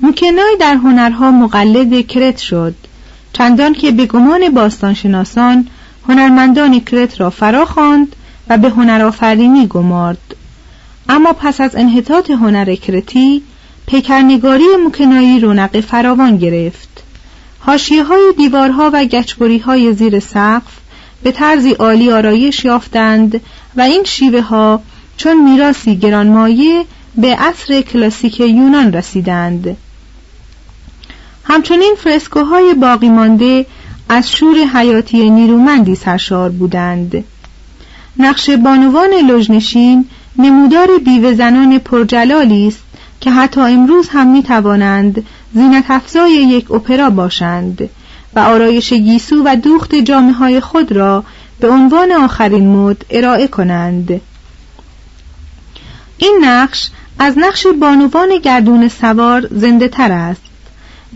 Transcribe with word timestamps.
موکنای 0.00 0.56
در 0.60 0.74
هنرها 0.74 1.30
مقلد 1.30 2.06
کرت 2.06 2.38
شد. 2.38 2.74
چندان 3.32 3.72
که 3.72 3.90
به 3.90 4.06
گمان 4.06 4.48
باستانشناسان 4.48 5.66
هنرمندان 6.08 6.80
کرت 6.80 7.20
را 7.20 7.30
فرا 7.30 7.64
خواند 7.64 8.16
و 8.48 8.58
به 8.58 8.68
هنرآفرینی 8.68 9.66
گمارد. 9.66 10.34
اما 11.08 11.32
پس 11.32 11.60
از 11.60 11.76
انحطاط 11.76 12.30
هنر 12.30 12.74
کرتی 12.74 13.42
پیکرنگاری 13.86 14.64
موکنایی 14.84 15.40
رونق 15.40 15.80
فراوان 15.80 16.36
گرفت. 16.36 16.88
حاشیه 17.60 18.04
های 18.04 18.32
دیوارها 18.36 18.90
و 18.92 19.04
گچبری 19.04 19.58
های 19.58 19.92
زیر 19.92 20.20
سقف 20.20 20.78
به 21.22 21.32
طرزی 21.32 21.70
عالی 21.72 22.12
آرایش 22.12 22.64
یافتند 22.64 23.40
و 23.76 23.80
این 23.80 24.04
شیوه 24.04 24.40
ها 24.40 24.82
چون 25.16 25.50
میراسی 25.50 25.96
گرانمایه 25.96 26.84
به 27.16 27.34
عصر 27.34 27.80
کلاسیک 27.80 28.40
یونان 28.40 28.92
رسیدند. 28.92 29.76
همچنین 31.48 31.94
فرسکوهای 31.98 32.74
باقی 32.74 33.08
مانده 33.08 33.66
از 34.08 34.32
شور 34.32 34.56
حیاتی 34.56 35.30
نیرومندی 35.30 35.94
سرشار 35.94 36.50
بودند. 36.50 37.24
نقش 38.18 38.50
بانوان 38.50 39.10
لجنشین 39.10 40.04
نمودار 40.38 40.88
بیوه 41.04 41.34
زنان 41.34 41.78
پرجلالی 41.78 42.68
است 42.68 42.82
که 43.20 43.30
حتی 43.30 43.60
امروز 43.60 44.08
هم 44.08 44.32
می 44.32 44.42
توانند 44.42 45.26
زینت 45.54 45.90
افزای 45.90 46.32
یک 46.32 46.70
اپرا 46.70 47.10
باشند 47.10 47.88
و 48.34 48.38
آرایش 48.40 48.92
گیسو 48.92 49.42
و 49.44 49.56
دوخت 49.56 49.94
جامعه 49.94 50.32
های 50.32 50.60
خود 50.60 50.92
را 50.92 51.24
به 51.60 51.68
عنوان 51.68 52.12
آخرین 52.12 52.68
مد 52.68 53.04
ارائه 53.10 53.46
کنند. 53.46 54.20
این 56.18 56.38
نقش 56.44 56.90
از 57.18 57.38
نقش 57.38 57.66
بانوان 57.80 58.38
گردون 58.38 58.88
سوار 58.88 59.48
زنده 59.50 59.88
تر 59.88 60.12
است. 60.12 60.47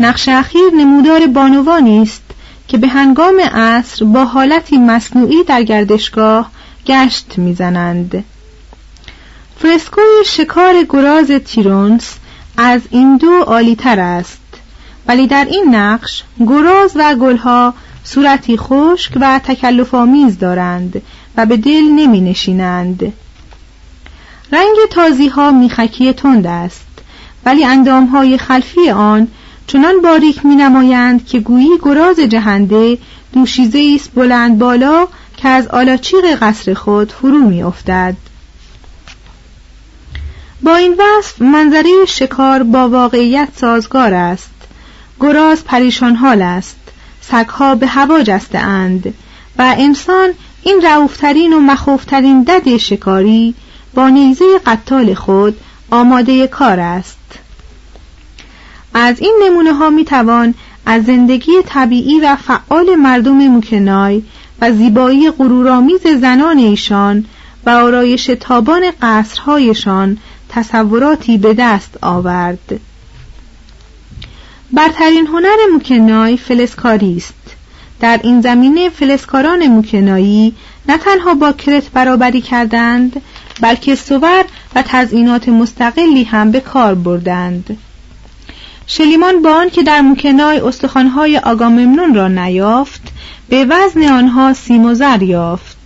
نقش 0.01 0.29
اخیر 0.29 0.71
نمودار 0.77 1.27
بانوانی 1.27 2.03
است 2.03 2.23
که 2.69 2.79
به 2.79 2.89
هنگام 2.89 3.41
عصر 3.41 4.05
با 4.05 4.25
حالتی 4.25 4.79
مصنوعی 4.79 5.45
در 5.45 5.63
گردشگاه 5.63 6.51
گشت 6.87 7.39
می‌زنند. 7.39 8.25
فرسکوی 9.59 10.25
شکار 10.27 10.83
گراز 10.89 11.27
تیرونس 11.27 12.15
از 12.57 12.81
این 12.91 13.17
دو 13.17 13.43
عالیتر 13.47 14.01
است 14.01 14.41
ولی 15.07 15.27
در 15.27 15.45
این 15.51 15.75
نقش 15.75 16.23
گراز 16.47 16.93
و 16.95 17.15
گلها 17.15 17.75
صورتی 18.05 18.57
خشک 18.57 19.13
و 19.21 19.39
تکلف 19.39 19.95
آمیز 19.95 20.39
دارند 20.39 21.03
و 21.37 21.47
به 21.47 21.57
دل 21.57 21.83
نمی 21.83 22.21
نشینند 22.21 23.13
رنگ 24.53 24.77
تازی 24.91 25.29
ها 25.29 25.51
میخکی 25.51 26.13
تند 26.13 26.47
است 26.47 26.87
ولی 27.45 27.65
اندام 27.65 28.07
های 28.07 28.39
خلفی 28.39 28.91
آن 28.91 29.29
چنان 29.67 30.01
باریک 30.03 30.47
می 30.47 30.57
نمایند 30.57 31.27
که 31.27 31.41
گویی 31.41 31.79
گراز 31.83 32.21
جهنده 32.21 32.99
دوشیزه 33.33 33.93
است 33.95 34.11
بلند 34.15 34.59
بالا 34.59 35.09
که 35.37 35.49
از 35.49 35.69
آلاچیق 35.69 36.39
قصر 36.41 36.75
خود 36.75 37.13
فرو 37.13 37.39
می 37.39 37.63
افتد. 37.63 38.17
با 40.63 40.77
این 40.77 40.95
وصف 40.99 41.43
منظره 41.43 42.05
شکار 42.09 42.63
با 42.63 42.89
واقعیت 42.89 43.49
سازگار 43.57 44.15
است. 44.15 44.51
گراز 45.21 45.65
پریشان 45.65 46.17
حال 46.17 46.43
است. 46.43 46.77
سگها 47.21 47.75
به 47.75 47.87
هوا 47.87 48.23
جسته 48.23 48.59
اند 48.59 49.15
و 49.59 49.75
انسان 49.79 50.31
این 50.63 50.81
رعوفترین 50.83 51.53
و 51.53 51.61
مخوفترین 51.61 52.43
دد 52.43 52.77
شکاری 52.77 53.55
با 53.95 54.09
نیزه 54.09 54.45
قتال 54.67 55.15
خود 55.15 55.61
آماده 55.91 56.47
کار 56.47 56.81
است. 56.81 57.22
از 58.95 59.21
این 59.21 59.41
نمونه 59.43 59.73
ها 59.73 59.91
می 59.91 60.05
توان 60.05 60.55
از 60.87 61.05
زندگی 61.05 61.53
طبیعی 61.67 62.21
و 62.21 62.37
فعال 62.37 62.95
مردم 62.95 63.49
موکنای 63.49 64.23
و 64.61 64.73
زیبایی 64.73 65.31
غرورآمیز 65.31 66.03
زنان 66.21 66.59
ایشان 66.59 67.25
و 67.67 67.71
آرایش 67.71 68.31
تابان 68.41 68.83
قصرهایشان 69.03 70.19
تصوراتی 70.49 71.39
به 71.39 71.55
دست 71.55 71.99
آورد. 72.03 72.81
برترین 74.73 75.27
هنر 75.27 75.57
موکنای 75.73 76.37
فلسکاری 76.37 77.17
است. 77.17 77.35
در 78.01 78.21
این 78.23 78.41
زمینه 78.41 78.89
فلسکاران 78.89 79.67
موکنایی 79.67 80.55
نه 80.89 80.99
تنها 80.99 81.35
با 81.35 81.53
کرت 81.53 81.91
برابری 81.91 82.41
کردند 82.41 83.23
بلکه 83.61 83.95
سور 83.95 84.45
و 84.75 84.83
تزئینات 84.87 85.49
مستقلی 85.49 86.25
هم 86.25 86.51
به 86.51 86.61
کار 86.61 86.95
بردند. 86.95 87.79
شلیمان 88.87 89.43
با 89.43 89.67
که 89.73 89.83
در 89.83 90.01
موکنای 90.01 90.61
استخوانهای 90.61 91.39
آگاممنون 91.39 92.15
را 92.15 92.29
نیافت 92.29 93.03
به 93.49 93.65
وزن 93.65 94.03
آنها 94.03 94.53
سیم 94.53 94.85
و 94.85 94.95
زر 94.95 95.23
یافت. 95.23 95.77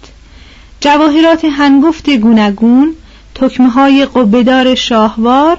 جواهرات 0.81 1.44
هنگفت 1.44 2.10
گونگون 2.10 2.94
تکمه 3.34 3.69
های 3.69 4.06
قبهدار 4.06 4.75
شاهوار 4.75 5.58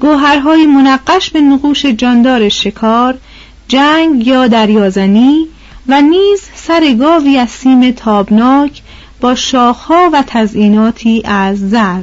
گوهرهای 0.00 0.66
منقش 0.66 1.30
به 1.30 1.40
نقوش 1.40 1.86
جاندار 1.86 2.48
شکار 2.48 3.18
جنگ 3.68 4.26
یا 4.26 4.46
دریازنی 4.46 5.46
و 5.88 6.00
نیز 6.00 6.40
سر 6.54 6.94
گاوی 6.94 7.38
از 7.38 7.50
سیم 7.50 7.90
تابناک 7.90 8.82
با 9.20 9.34
شاخها 9.34 10.10
و 10.12 10.24
تزئیناتی 10.26 11.22
از 11.24 11.70
زر. 11.70 12.02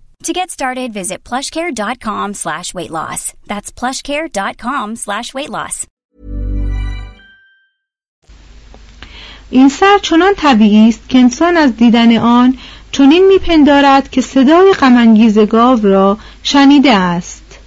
To 0.27 0.33
get 0.33 0.51
started, 0.51 0.93
visit 0.93 1.23
plushcare.com 1.23 2.35
slash 2.35 2.75
weight 2.75 2.91
loss. 2.91 3.33
That's 3.47 3.71
plushcare.com 3.71 4.95
slash 4.95 5.33
weight 5.33 5.49
loss. 5.49 5.87
این 9.49 9.69
سر 9.69 9.97
چنان 10.01 10.33
طبیعی 10.37 10.89
است 10.89 11.09
که 11.09 11.17
انسان 11.17 11.57
از 11.57 11.75
دیدن 11.77 12.17
آن 12.17 12.57
چنین 12.91 13.27
میپندارد 13.27 14.09
که 14.09 14.21
صدای 14.21 14.73
غمانگیز 14.73 15.39
گاو 15.39 15.79
را 15.81 16.17
شنیده 16.43 16.93
است 16.93 17.59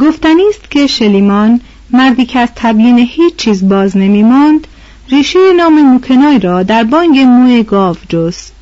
گفتنی 0.00 0.42
است 0.48 0.70
که 0.70 0.86
شلیمان 0.86 1.60
مردی 1.90 2.26
که 2.26 2.38
از 2.38 2.48
تبیین 2.56 2.98
هیچ 2.98 3.36
چیز 3.36 3.68
باز 3.68 3.96
نمیماند 3.96 4.66
ریشه 5.08 5.52
نام 5.56 5.82
موکنای 5.82 6.38
را 6.38 6.62
در 6.62 6.84
بانگ 6.84 7.18
موی 7.18 7.62
گاو 7.62 7.96
جست 8.08 8.55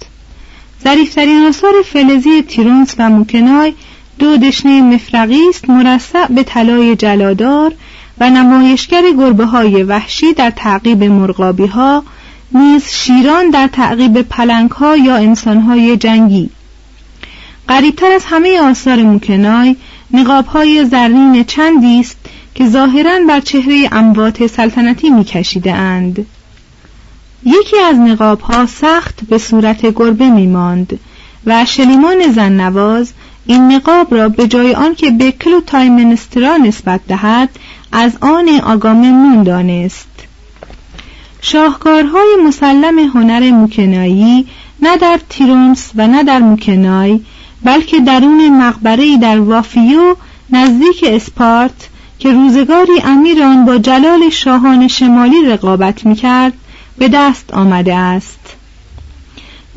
ظریفترین 0.85 1.47
آثار 1.47 1.73
فلزی 1.93 2.43
تیرونس 2.43 2.95
و 2.99 3.11
موکنای 3.11 3.73
دو 4.19 4.37
دشنه 4.37 4.83
مفرقی 4.83 5.41
است 5.49 5.71
مرصع 5.71 6.27
به 6.27 6.43
طلای 6.43 6.97
جلادار 6.97 7.73
و 8.21 8.31
نمایشگر 8.31 9.03
گربه 9.19 9.45
های 9.45 9.83
وحشی 9.83 10.33
در 10.33 10.51
تعقیب 10.51 11.05
مرغابی 11.05 11.67
ها 11.67 12.05
نیز 12.53 12.91
شیران 12.91 13.51
در 13.51 13.67
تعقیب 13.67 14.23
پلنگ 14.23 14.71
ها 14.71 14.97
یا 14.97 15.17
انسان 15.17 15.61
های 15.61 15.97
جنگی. 15.97 16.51
قریبتر 17.69 18.13
از 18.13 18.25
همه 18.25 18.61
آثار 18.61 19.03
موکنای 19.03 19.77
نقاب 20.11 20.47
های 20.47 20.85
زرین 20.85 21.45
چندی 21.45 22.01
است 22.01 22.17
که 22.55 22.69
ظاهرا 22.69 23.19
بر 23.29 23.41
چهره 23.41 23.89
اموات 23.93 24.47
سلطنتی 24.47 25.11
میکشیده 25.11 25.73
اند 25.73 26.27
یکی 27.47 27.79
از 27.79 27.97
نقاب 27.97 28.41
ها 28.41 28.67
سخت 28.67 29.21
به 29.29 29.39
صورت 29.39 29.87
گربه 29.87 30.31
می 30.31 30.47
ماند 30.47 30.99
و 31.47 31.65
شلیمان 31.65 32.33
زننواز 32.33 33.13
این 33.47 33.73
نقاب 33.73 34.15
را 34.15 34.29
به 34.29 34.49
جای 34.49 34.75
آنکه 34.75 35.11
به 35.11 35.33
کلو 35.33 35.61
تایمنسترا 35.61 36.57
نسبت 36.57 37.01
دهد 37.09 37.49
از 37.93 38.13
آن 38.21 38.49
آگاممنون 38.49 39.43
دانست. 39.43 40.09
شاهکارهای 41.41 42.37
مسلم 42.47 42.99
هنر 42.99 43.51
موکنایی 43.51 44.47
نه 44.83 44.97
در 44.97 45.21
تیرونس 45.29 45.91
و 45.95 46.07
نه 46.07 46.23
در 46.23 46.39
موکنای 46.39 47.21
بلکه 47.63 48.01
درون 48.01 48.59
مقبره 48.63 49.17
در 49.17 49.41
وافیو 49.41 50.17
نزدیک 50.51 51.05
اسپارت 51.07 51.89
که 52.19 52.33
روزگاری 52.33 53.01
امیر 53.05 53.43
آن 53.43 53.65
با 53.65 53.79
جلال 53.79 54.31
شاهان 54.31 54.89
شمالی 54.89 55.47
رقابت 55.47 56.07
می‌کرد 56.07 56.53
به 56.99 57.09
دست 57.09 57.55
آمده 57.55 57.95
است 57.95 58.57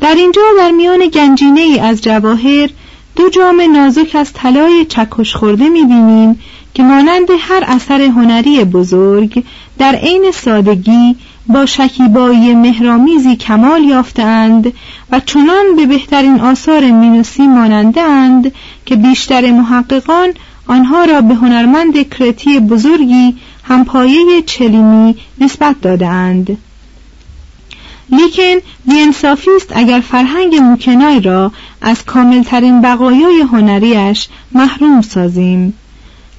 در 0.00 0.14
اینجا 0.14 0.42
در 0.58 0.70
میان 0.70 1.08
گنجینه 1.08 1.60
ای 1.60 1.78
از 1.78 2.02
جواهر 2.02 2.70
دو 3.16 3.28
جام 3.28 3.60
نازک 3.72 4.14
از 4.14 4.32
طلای 4.32 4.84
چکش 4.84 5.36
خورده 5.36 5.68
می‌بینیم 5.68 6.40
که 6.74 6.82
مانند 6.82 7.28
هر 7.40 7.64
اثر 7.66 8.00
هنری 8.02 8.64
بزرگ 8.64 9.44
در 9.78 9.94
عین 9.94 10.30
سادگی 10.34 11.16
با 11.46 11.66
شکیبایی 11.66 12.54
مهرامیزی 12.54 13.36
کمال 13.36 13.84
یافتند 13.84 14.72
و 15.10 15.20
چنان 15.20 15.76
به 15.76 15.86
بهترین 15.86 16.40
آثار 16.40 16.90
مینوسی 16.90 17.46
ماننده 17.46 18.00
اند 18.00 18.52
که 18.86 18.96
بیشتر 18.96 19.50
محققان 19.50 20.28
آنها 20.66 21.04
را 21.04 21.20
به 21.20 21.34
هنرمند 21.34 22.08
کرتی 22.10 22.60
بزرگی 22.60 23.36
همپایه 23.64 24.42
چلیمی 24.42 25.16
نسبت 25.40 25.80
دادند. 25.80 26.58
لیکن 28.10 28.60
بیانصافی 28.84 29.50
است 29.56 29.72
اگر 29.74 30.00
فرهنگ 30.00 30.54
موکنای 30.54 31.20
را 31.20 31.52
از 31.80 32.04
کاملترین 32.04 32.82
بقایای 32.82 33.40
هنریش 33.40 34.28
محروم 34.52 35.02
سازیم. 35.02 35.74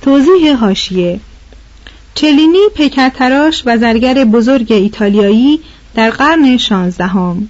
توضیح 0.01 0.55
هاشیه 0.55 1.19
چلینی 2.15 2.63
پیکرتراش 2.75 3.63
و 3.65 3.77
زرگر 3.77 4.25
بزرگ 4.25 4.71
ایتالیایی 4.71 5.59
در 5.95 6.09
قرن 6.09 6.57
شانزدهم. 6.57 7.49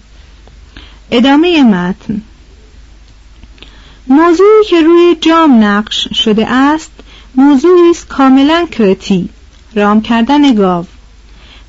ادامه 1.11 1.63
متن 1.63 2.21
موضوعی 4.07 4.65
که 4.69 4.81
روی 4.81 5.15
جام 5.21 5.63
نقش 5.63 6.07
شده 6.13 6.51
است 6.51 6.91
موضوعی 7.35 7.89
است 7.89 8.07
کاملا 8.07 8.65
کرتی 8.71 9.29
رام 9.75 10.01
کردن 10.01 10.53
گاو. 10.53 10.85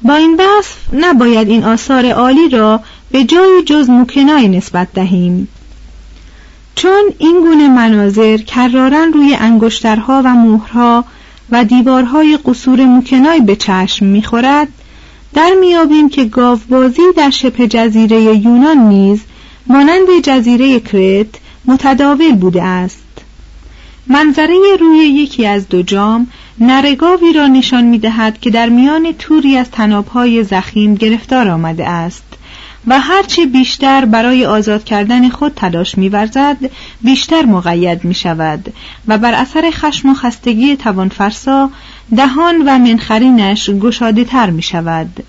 با 0.02 0.14
این 0.14 0.40
وصف 0.40 0.76
نباید 0.92 1.48
این 1.48 1.64
آثار 1.64 2.06
عالی 2.06 2.48
را 2.48 2.80
به 3.10 3.24
جای 3.24 3.62
جز 3.66 3.90
موکنای 3.90 4.48
نسبت 4.48 4.88
دهیم. 4.94 5.48
چون 6.74 7.02
این 7.18 7.40
گونه 7.40 7.68
مناظر 7.68 8.36
کرارن 8.36 9.12
روی 9.12 9.34
انگشترها 9.34 10.22
و 10.24 10.34
مهرها 10.34 11.04
و 11.50 11.64
دیوارهای 11.64 12.38
قصور 12.44 12.84
موکنای 12.84 13.40
به 13.40 13.56
چشم 13.56 14.06
می‌خورد 14.06 14.68
در 15.34 15.50
میابیم 15.60 16.08
که 16.08 16.24
گاوبازی 16.24 17.02
در 17.16 17.30
شبه 17.30 17.68
جزیره 17.68 18.20
یونان 18.20 18.78
نیز 18.78 19.20
مانند 19.66 20.06
جزیره 20.22 20.80
کرت 20.80 21.26
متداول 21.64 22.32
بوده 22.32 22.62
است. 22.62 23.02
منظره 24.06 24.76
روی 24.80 24.98
یکی 24.98 25.46
از 25.46 25.68
دو 25.68 25.82
جام 25.82 26.26
نرگاوی 26.60 27.32
را 27.32 27.46
نشان 27.46 27.84
می 27.84 27.98
دهد 27.98 28.40
که 28.40 28.50
در 28.50 28.68
میان 28.68 29.12
توری 29.18 29.56
از 29.56 29.70
تنابهای 29.70 30.44
زخیم 30.44 30.94
گرفتار 30.94 31.48
آمده 31.48 31.88
است 31.88 32.24
و 32.86 33.00
هرچه 33.00 33.46
بیشتر 33.46 34.04
برای 34.04 34.46
آزاد 34.46 34.84
کردن 34.84 35.28
خود 35.28 35.54
تلاش 35.54 35.98
میورزد 35.98 36.56
بیشتر 37.00 37.44
مقید 37.44 38.04
می 38.04 38.14
شود 38.14 38.72
و 39.08 39.18
بر 39.18 39.34
اثر 39.34 39.70
خشم 39.70 40.08
و 40.08 40.14
خستگی 40.14 40.76
توانفرسا 40.76 41.70
دهان 42.16 42.62
و 42.66 42.78
منخرینش 42.78 43.70
گشاده 43.70 44.24
تر 44.24 44.50
می 44.50 44.62
شود 44.62 45.22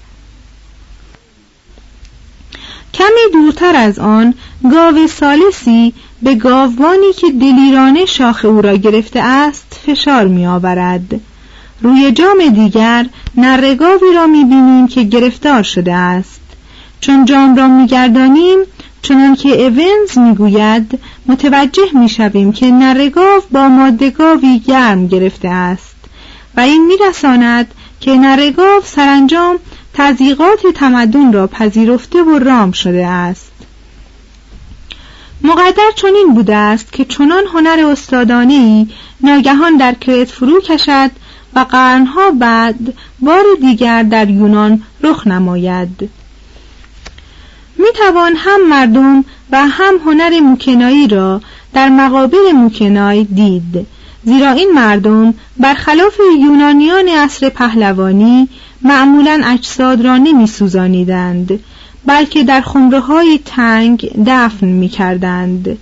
کمی 2.93 3.33
دورتر 3.33 3.75
از 3.75 3.99
آن 3.99 4.33
گاو 4.71 5.07
سالسی 5.07 5.93
به 6.21 6.35
گاوبانی 6.35 7.13
که 7.17 7.31
دلیرانه 7.31 8.05
شاخ 8.05 8.45
او 8.45 8.61
را 8.61 8.75
گرفته 8.75 9.19
است 9.19 9.70
فشار 9.85 10.27
می 10.27 10.47
آورد. 10.47 11.21
روی 11.81 12.11
جام 12.11 12.49
دیگر 12.53 13.05
نرگاوی 13.37 14.13
را 14.15 14.27
می 14.27 14.43
بینیم 14.43 14.87
که 14.87 15.03
گرفتار 15.03 15.63
شده 15.63 15.93
است. 15.93 16.41
چون 16.99 17.25
جام 17.25 17.55
را 17.55 17.67
می 17.67 17.87
گردانیم 17.87 18.59
چنان 19.01 19.35
که 19.35 19.49
ایونز 19.49 20.17
می 20.17 20.35
گوید 20.35 20.99
متوجه 21.25 21.89
می 21.93 22.09
شویم 22.09 22.51
که 22.51 22.71
نرگاو 22.71 23.41
با 23.51 23.67
مادگاوی 23.67 24.59
گرم 24.59 25.07
گرفته 25.07 25.49
است. 25.49 25.95
و 26.57 26.59
این 26.59 26.85
می 26.85 26.93
رساند 27.09 27.73
که 27.99 28.15
نرگاو 28.15 28.81
سرانجام 28.85 29.59
تضییقات 29.93 30.67
تمدن 30.75 31.33
را 31.33 31.47
پذیرفته 31.47 32.23
و 32.23 32.39
رام 32.39 32.71
شده 32.71 33.07
است. 33.07 33.51
مقدر 35.43 35.91
چنین 35.95 36.33
بوده 36.33 36.55
است 36.55 36.93
که 36.93 37.05
چنان 37.05 37.43
هنر 37.53 37.85
استادانه 37.91 38.87
ناگهان 39.21 39.77
در 39.77 39.93
کرت 39.93 40.27
فرو 40.27 40.61
کشد 40.61 41.11
و 41.55 41.59
قرنها 41.59 42.31
بعد 42.31 42.93
بار 43.19 43.43
دیگر 43.61 44.03
در 44.03 44.29
یونان 44.29 44.83
رخ 45.01 45.27
نماید. 45.27 46.09
می 47.77 47.87
توان 47.95 48.33
هم 48.35 48.69
مردم 48.69 49.25
و 49.51 49.67
هم 49.67 49.93
هنر 50.05 50.39
موکنایی 50.39 51.07
را 51.07 51.41
در 51.73 51.89
مقابل 51.89 52.51
موکنای 52.51 53.23
دید 53.23 53.87
زیرا 54.23 54.51
این 54.51 54.71
مردم 54.71 55.33
برخلاف 55.57 56.19
یونانیان 56.39 57.07
عصر 57.07 57.49
پهلوانی 57.49 58.49
معمولا 58.81 59.41
اجساد 59.45 60.01
را 60.01 60.17
نمی 60.17 60.47
سوزانیدند 60.47 61.59
بلکه 62.05 62.43
در 62.43 62.61
خمره 62.61 62.99
های 62.99 63.39
تنگ 63.45 64.11
دفن 64.25 64.67
می 64.67 64.89
کردند. 64.89 65.77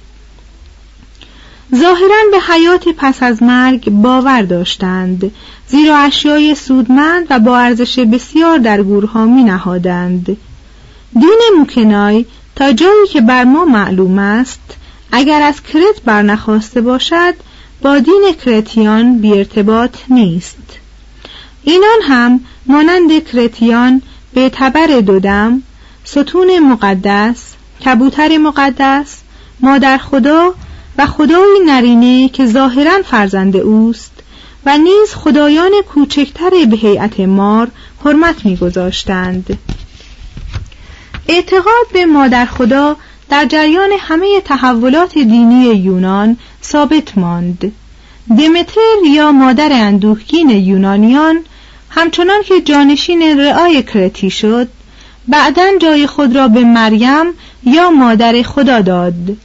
ظاهرا 1.75 2.17
به 2.31 2.39
حیات 2.53 2.89
پس 2.97 3.23
از 3.23 3.43
مرگ 3.43 3.89
باور 3.89 4.41
داشتند 4.41 5.31
زیرا 5.67 5.97
اشیای 5.97 6.55
سودمند 6.55 7.27
و 7.29 7.39
با 7.39 7.57
ارزش 7.57 7.99
بسیار 7.99 8.57
در 8.57 8.83
گورها 8.83 9.25
می 9.25 9.43
نهادند. 9.43 10.37
دین 11.13 11.39
موکنای 11.57 12.25
تا 12.55 12.71
جایی 12.71 13.07
که 13.07 13.21
بر 13.21 13.43
ما 13.43 13.65
معلوم 13.65 14.19
است 14.19 14.75
اگر 15.11 15.41
از 15.41 15.63
کرت 15.63 16.01
برنخواسته 16.05 16.81
باشد 16.81 17.33
با 17.81 17.99
دین 17.99 18.31
کرتیان 18.45 19.17
بی 19.17 19.33
ارتباط 19.33 19.97
نیست 20.09 20.79
اینان 21.63 21.99
هم 22.03 22.39
مانند 22.65 23.23
کرتیان 23.23 24.01
به 24.33 24.49
تبر 24.53 24.87
دودم 24.87 25.63
ستون 26.11 26.59
مقدس 26.59 27.53
کبوتر 27.85 28.37
مقدس 28.37 29.17
مادر 29.59 29.97
خدا 29.97 30.53
و 30.97 31.05
خدای 31.05 31.59
نرینه 31.65 32.29
که 32.29 32.45
ظاهرا 32.45 33.01
فرزند 33.03 33.57
اوست 33.57 34.11
و 34.65 34.77
نیز 34.77 35.13
خدایان 35.13 35.71
کوچکتر 35.93 36.49
به 36.49 36.77
هیئت 36.77 37.19
مار 37.19 37.71
حرمت 38.05 38.45
میگذاشتند. 38.45 39.59
اعتقاد 41.27 41.85
به 41.93 42.05
مادر 42.05 42.45
خدا 42.45 42.97
در 43.29 43.45
جریان 43.45 43.89
همه 43.99 44.41
تحولات 44.45 45.13
دینی 45.13 45.65
یونان 45.65 46.37
ثابت 46.63 47.17
ماند. 47.17 47.71
دمتر 48.37 48.81
یا 49.05 49.31
مادر 49.31 49.69
اندوهگین 49.71 50.49
یونانیان 50.49 51.39
همچنان 51.89 52.41
که 52.43 52.61
جانشین 52.61 53.39
رعای 53.39 53.83
کرتی 53.83 54.29
شد 54.29 54.67
بعدا 55.29 55.67
جای 55.81 56.07
خود 56.07 56.35
را 56.35 56.47
به 56.47 56.63
مریم 56.63 57.25
یا 57.63 57.89
مادر 57.89 58.41
خدا 58.41 58.81
داد. 58.81 59.37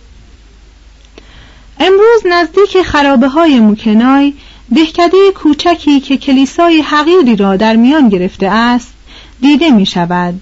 امروز 1.80 2.26
نزدیک 2.26 2.82
خرابه 2.82 3.28
های 3.28 3.60
موکنای 3.60 4.34
دهکده 4.74 5.32
کوچکی 5.34 6.00
که 6.00 6.16
کلیسای 6.16 6.80
حقیری 6.80 7.36
را 7.36 7.56
در 7.56 7.76
میان 7.76 8.08
گرفته 8.08 8.46
است 8.46 8.92
دیده 9.40 9.70
می 9.70 9.86
شود 9.86 10.40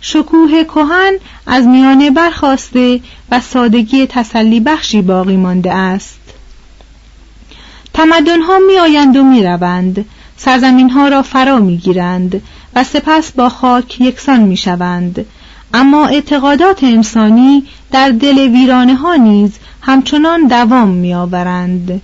شکوه 0.00 0.64
کهن 0.64 1.12
از 1.46 1.66
میانه 1.66 2.10
برخواسته 2.10 3.00
و 3.30 3.40
سادگی 3.40 4.06
تسلی 4.06 4.60
بخشی 4.60 5.02
باقی 5.02 5.36
مانده 5.36 5.72
است. 5.72 6.20
تمدن 7.94 8.40
ها 8.40 8.58
می 8.58 8.78
آیند 8.78 9.16
و 9.16 9.24
می 9.24 9.42
روند 9.42 10.04
سرزمین 10.36 10.90
ها 10.90 11.08
را 11.08 11.22
فرا 11.22 11.58
می 11.58 11.76
گیرند 11.76 12.42
و 12.76 12.84
سپس 12.84 13.32
با 13.32 13.48
خاک 13.48 14.00
یکسان 14.00 14.40
می 14.40 14.56
شوند 14.56 15.26
اما 15.74 16.06
اعتقادات 16.06 16.84
انسانی 16.84 17.66
در 17.90 18.10
دل 18.10 18.38
ویرانه 18.38 18.94
ها 18.94 19.14
نیز 19.14 19.52
همچنان 19.80 20.46
دوام 20.46 20.88
می 20.88 21.14
آورند 21.14 22.00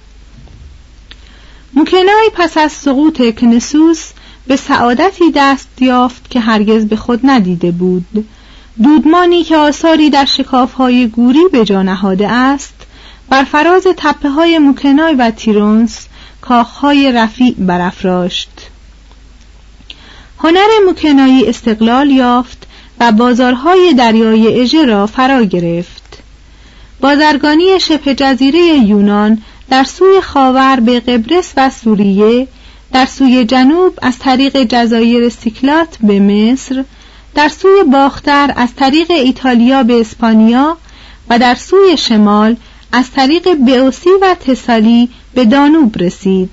موکنای 1.75 2.31
پس 2.35 2.59
از 2.59 2.73
سقوط 2.73 3.35
کنسوس 3.41 4.11
به 4.47 4.57
سعادتی 4.57 5.25
دست 5.35 5.83
یافت 5.83 6.31
که 6.31 6.41
هرگز 6.41 6.87
به 6.87 6.97
خود 6.97 7.21
ندیده 7.25 7.71
بود. 7.71 8.27
دودمانی 8.83 9.45
که 9.45 9.57
آثاری 9.57 10.11
در 10.11 10.29
های 10.79 11.07
گوری 11.09 11.45
به 11.53 11.65
جا 11.65 11.83
نهاده 11.83 12.29
است 12.29 12.75
بر 13.29 13.45
فراز 13.45 13.87
تپه 13.97 14.29
های 14.29 14.59
موکنای 14.59 15.15
و 15.15 15.31
تیرونس 15.31 16.07
کاخهای 16.41 17.13
رفیع 17.13 17.55
برافراشت. 17.59 18.60
هنر 20.43 20.69
موکنایی 20.87 21.47
استقلال 21.47 22.11
یافت 22.11 22.67
و 23.01 23.13
بازارهای 23.13 23.95
دریای 23.95 24.61
اژه 24.61 24.85
را 24.85 25.07
فرا 25.07 25.45
گرفت. 25.45 26.19
بازرگانی 27.01 27.81
شبه 27.81 28.15
جزیره 28.15 28.61
یونان 28.61 29.43
در 29.71 29.85
سوی 29.85 30.21
خاور 30.21 30.81
به 30.81 31.01
قبرس 31.01 31.53
و 31.57 31.71
سوریه 31.71 32.49
در 32.93 33.07
سوی 33.07 33.45
جنوب 33.45 33.99
از 34.03 34.19
طریق 34.19 34.63
جزایر 34.63 35.29
سیکلات 35.29 35.97
به 36.01 36.21
مصر 36.21 36.85
در 37.35 37.49
سوی 37.49 37.83
باختر 37.83 38.53
از 38.57 38.75
طریق 38.75 39.11
ایتالیا 39.11 39.83
به 39.83 40.01
اسپانیا 40.01 40.77
و 41.31 41.39
در 41.39 41.55
سوی 41.55 41.97
شمال 41.97 42.57
از 42.93 43.11
طریق 43.11 43.55
بیوسی 43.55 44.11
و 44.23 44.35
تسالی 44.35 45.09
به 45.35 45.45
دانوب 45.45 46.03
رسید 46.03 46.51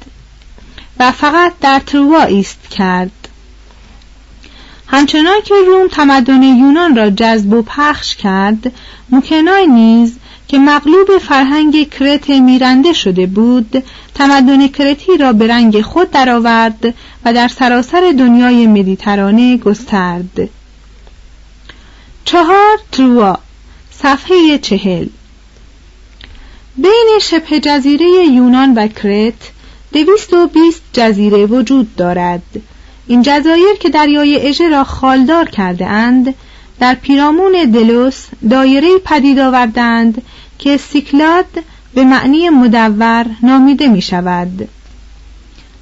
و 0.99 1.11
فقط 1.11 1.53
در 1.61 1.79
تروا 1.79 2.21
ایست 2.21 2.69
کرد. 2.69 3.11
همچنان 4.87 5.41
که 5.45 5.55
روم 5.67 5.87
تمدن 5.87 6.43
یونان 6.43 6.95
را 6.95 7.09
جذب 7.09 7.53
و 7.53 7.61
پخش 7.61 8.15
کرد 8.15 8.71
موکنای 9.09 9.67
نیز 9.67 10.17
که 10.47 10.59
مغلوب 10.59 11.17
فرهنگ 11.17 11.89
کرت 11.89 12.29
میرنده 12.29 12.93
شده 12.93 13.25
بود 13.25 13.83
تمدن 14.15 14.67
کرتی 14.67 15.17
را 15.17 15.33
به 15.33 15.47
رنگ 15.47 15.81
خود 15.81 16.11
درآورد 16.11 16.93
و 17.25 17.33
در 17.33 17.47
سراسر 17.47 18.13
دنیای 18.19 18.67
مدیترانه 18.67 19.57
گسترد. 19.57 20.49
چهار 22.25 22.77
تروا 22.91 23.39
صفحه 23.91 24.57
چهل. 24.57 25.07
بین 26.77 27.19
شبه 27.21 27.59
جزیره 27.59 28.07
یونان 28.07 28.73
و 28.73 28.87
کرت 28.87 29.51
دویست 29.93 30.33
و 30.33 30.47
بیست 30.47 30.81
جزیره 30.93 31.45
وجود 31.45 31.95
دارد. 31.95 32.43
این 33.07 33.21
جزایر 33.21 33.75
که 33.79 33.89
دریای 33.89 34.47
اژه 34.47 34.69
را 34.69 34.83
خالدار 34.83 35.49
کرده 35.49 35.85
اند 35.85 36.33
در 36.79 36.95
پیرامون 36.95 37.51
دلوس 37.73 38.25
دایره 38.49 38.97
پدید 39.05 39.39
آوردند 39.39 40.21
که 40.59 40.77
سیکلاد 40.77 41.45
به 41.93 42.03
معنی 42.03 42.49
مدور 42.49 43.25
نامیده 43.43 43.87
می 43.87 44.01
شود 44.01 44.69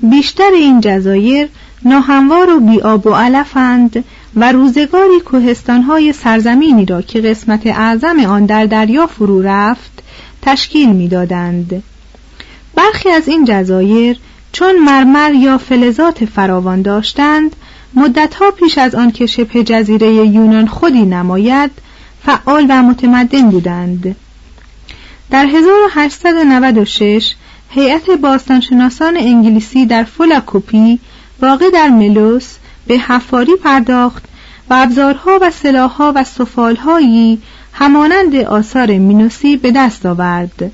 بیشتر 0.01 0.51
این 0.53 0.81
جزایر 0.81 1.49
ناهموار 1.85 2.49
و 2.49 2.59
بیاب 2.59 3.07
و 3.07 3.13
علفند 3.13 4.03
و 4.35 4.51
روزگاری 4.51 5.19
کوهستانهای 5.25 6.13
سرزمینی 6.13 6.85
را 6.85 7.01
که 7.01 7.21
قسمت 7.21 7.67
اعظم 7.67 8.19
آن 8.19 8.45
در 8.45 8.65
دریا 8.65 9.07
فرو 9.07 9.41
رفت 9.41 10.03
تشکیل 10.41 10.89
می‌دادند. 10.89 11.83
برخی 12.75 13.09
از 13.09 13.27
این 13.27 13.45
جزایر 13.45 14.19
چون 14.55 14.79
مرمر 14.79 15.33
یا 15.33 15.57
فلزات 15.57 16.25
فراوان 16.25 16.81
داشتند 16.81 17.55
مدتها 17.93 18.51
پیش 18.51 18.77
از 18.77 18.95
آن 18.95 19.11
که 19.11 19.25
شبه 19.25 19.63
جزیره 19.63 20.07
یونان 20.07 20.67
خودی 20.67 21.05
نماید 21.05 21.71
فعال 22.25 22.65
و 22.69 22.83
متمدن 22.83 23.49
بودند. 23.49 24.15
در 25.31 25.45
1896 25.45 27.35
هیئت 27.69 28.09
باستانشناسان 28.09 29.17
انگلیسی 29.17 29.85
در 29.85 30.03
فولاکوپی 30.03 30.99
واقع 31.41 31.69
در 31.73 31.89
ملوس 31.89 32.55
به 32.87 32.97
حفاری 32.97 33.55
پرداخت 33.63 34.23
و 34.69 34.73
ابزارها 34.73 35.39
و 35.41 35.51
سلاحها 35.51 36.13
و 36.15 36.23
سفالهایی 36.23 37.41
همانند 37.73 38.35
آثار 38.35 38.97
مینوسی 38.97 39.57
به 39.57 39.71
دست 39.71 40.05
آورد. 40.05 40.71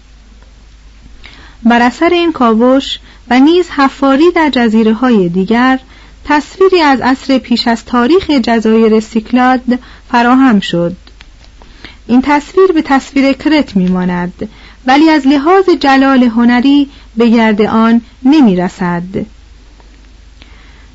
بر 1.63 1.82
اثر 1.82 2.10
این 2.10 2.32
کاوش 2.32 3.00
و 3.30 3.39
نیز 3.39 3.70
حفاری 3.70 4.32
در 4.32 4.50
جزیره 4.50 4.94
های 4.94 5.30
دیگر 5.30 5.80
تصویری 6.25 6.82
از 6.82 7.01
عصر 7.01 7.38
پیش 7.38 7.68
از 7.68 7.86
تاریخ 7.86 8.30
جزایر 8.30 9.00
سیکلاد 9.00 9.62
فراهم 10.12 10.60
شد. 10.60 10.96
این 12.08 12.22
تصویر 12.22 12.72
به 12.72 12.82
تصویر 12.82 13.34
کرت 13.34 13.75
میماند 13.75 14.50
ولی 14.86 15.10
از 15.10 15.27
لحاظ 15.27 15.70
جلال 15.80 16.24
هنری 16.24 16.89
به 17.18 17.30
گرد 17.30 17.62
آن 17.62 18.01
نمی 18.24 18.56
رسد 18.56 19.03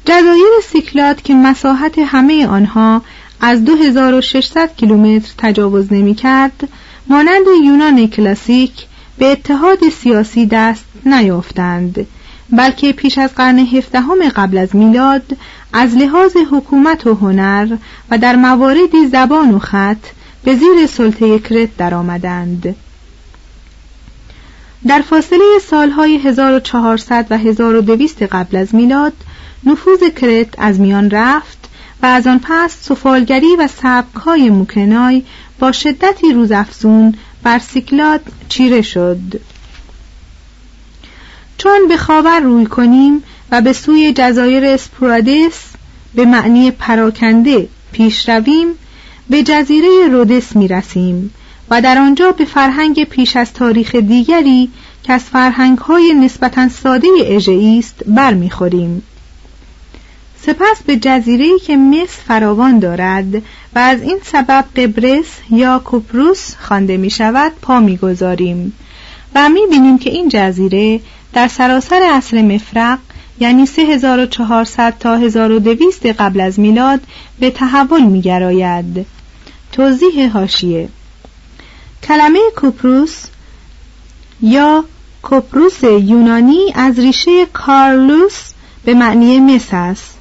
جزایر 0.05 0.53
سیکلات 0.73 1.25
که 1.25 1.35
مساحت 1.35 1.99
همه 1.99 2.47
آنها 2.47 3.03
از 3.41 3.65
2600 3.65 4.77
کیلومتر 4.77 5.33
تجاوز 5.39 5.93
نمی 5.93 6.15
کرد 6.15 6.69
مانند 7.07 7.47
یونان 7.65 8.07
کلاسیک 8.07 8.73
به 9.19 9.33
اتحاد 9.33 9.89
سیاسی 9.89 10.47
دست 10.47 10.85
نیافتند 11.07 12.07
بلکه 12.51 12.93
پیش 12.93 13.19
از 13.19 13.35
قرن 13.35 13.59
هفدهم 13.59 14.29
قبل 14.29 14.59
از 14.59 14.77
میلاد 14.77 15.37
از 15.73 15.97
لحاظ 15.97 16.37
حکومت 16.51 17.07
و 17.07 17.15
هنر 17.15 17.77
و 18.11 18.19
در 18.19 18.37
مواردی 18.37 19.07
زبان 19.07 19.51
و 19.51 19.59
خط 19.59 20.07
به 20.45 20.57
زیر 20.57 20.87
سلطه 20.87 21.39
کرت 21.39 21.77
درآمدند. 21.77 22.77
در 24.87 25.01
فاصله 25.01 25.59
سالهای 25.63 26.17
1400 26.17 27.27
و 27.31 27.39
1200 27.39 28.23
قبل 28.23 28.57
از 28.57 28.75
میلاد 28.75 29.13
نفوذ 29.65 30.01
کرت 30.21 30.49
از 30.59 30.81
میان 30.81 31.11
رفت 31.11 31.69
و 32.03 32.07
از 32.07 32.27
آن 32.27 32.41
پس 32.43 32.77
سفالگری 32.81 33.57
و 33.57 33.69
سبکهای 33.69 34.51
موکنای 34.51 35.23
با 35.59 35.73
شدتی 35.73 36.33
روزافزون 36.33 37.15
بر 37.43 37.59
سیکلات 37.59 38.21
چیره 38.49 38.83
شد 38.83 39.41
چون 41.59 41.89
به 41.89 41.97
خاور 41.97 42.41
روی 42.41 42.67
کنیم 42.67 43.23
و 43.51 43.61
به 43.61 43.73
سوی 43.73 44.13
جزایر 44.13 44.65
اسپورادس 44.65 45.63
به 46.15 46.25
معنی 46.25 46.71
پراکنده 46.71 47.69
پیش 47.93 48.29
رویم 48.29 48.67
به 49.31 49.43
جزیره 49.43 50.09
رودس 50.11 50.57
می 50.57 50.69
رسیم 50.69 51.35
و 51.71 51.83
در 51.83 51.99
آنجا 51.99 52.33
به 52.33 52.45
فرهنگ 52.45 53.05
پیش 53.05 53.37
از 53.37 53.53
تاریخ 53.53 53.95
دیگری 53.95 54.71
که 55.03 55.13
از 55.13 55.23
فرهنگ 55.23 55.79
های 55.79 56.15
نسبتا 56.15 56.69
ساده 56.69 57.09
اژه 57.27 57.77
است 57.79 58.03
برمیخوریم. 58.07 59.03
سپس 60.47 60.83
به 60.87 60.97
جزیره‌ای 60.97 61.59
که 61.59 61.77
مصر 61.77 62.23
فراوان 62.27 62.79
دارد 62.79 63.35
و 63.75 63.79
از 63.79 64.03
این 64.03 64.19
سبب 64.25 64.65
قبرس 64.77 65.27
یا 65.51 65.79
کوپروس 65.79 66.55
خوانده 66.61 66.97
می 66.97 67.11
شود 67.11 67.53
پا 67.63 67.81
می‌گذاریم 67.81 68.73
و 69.35 69.49
می 69.49 69.61
بینیم 69.71 69.99
که 69.99 70.11
این 70.11 70.29
جزیره 70.29 71.01
در 71.33 71.49
سراسر 71.49 72.03
عصر 72.13 72.43
مفرق 72.43 72.99
یعنی 73.41 73.67
3400 73.67 74.95
تا 75.01 75.17
1200 75.17 76.07
قبل 76.07 76.41
از 76.41 76.61
میلاد 76.61 77.01
به 77.41 77.51
تحول 77.51 78.03
می 78.03 78.21
گراید. 78.21 79.07
توضیح 79.73 80.33
هاشیه 80.33 80.89
کلمه 82.03 82.39
کوپروس 82.57 83.25
یا 84.43 84.85
کوپروس 85.23 85.83
یونانی 85.83 86.73
از 86.75 86.99
ریشه 86.99 87.47
کارلوس 87.47 88.53
به 88.85 88.95
معنی 88.95 89.41
مس 89.41 89.69
است 89.73 90.16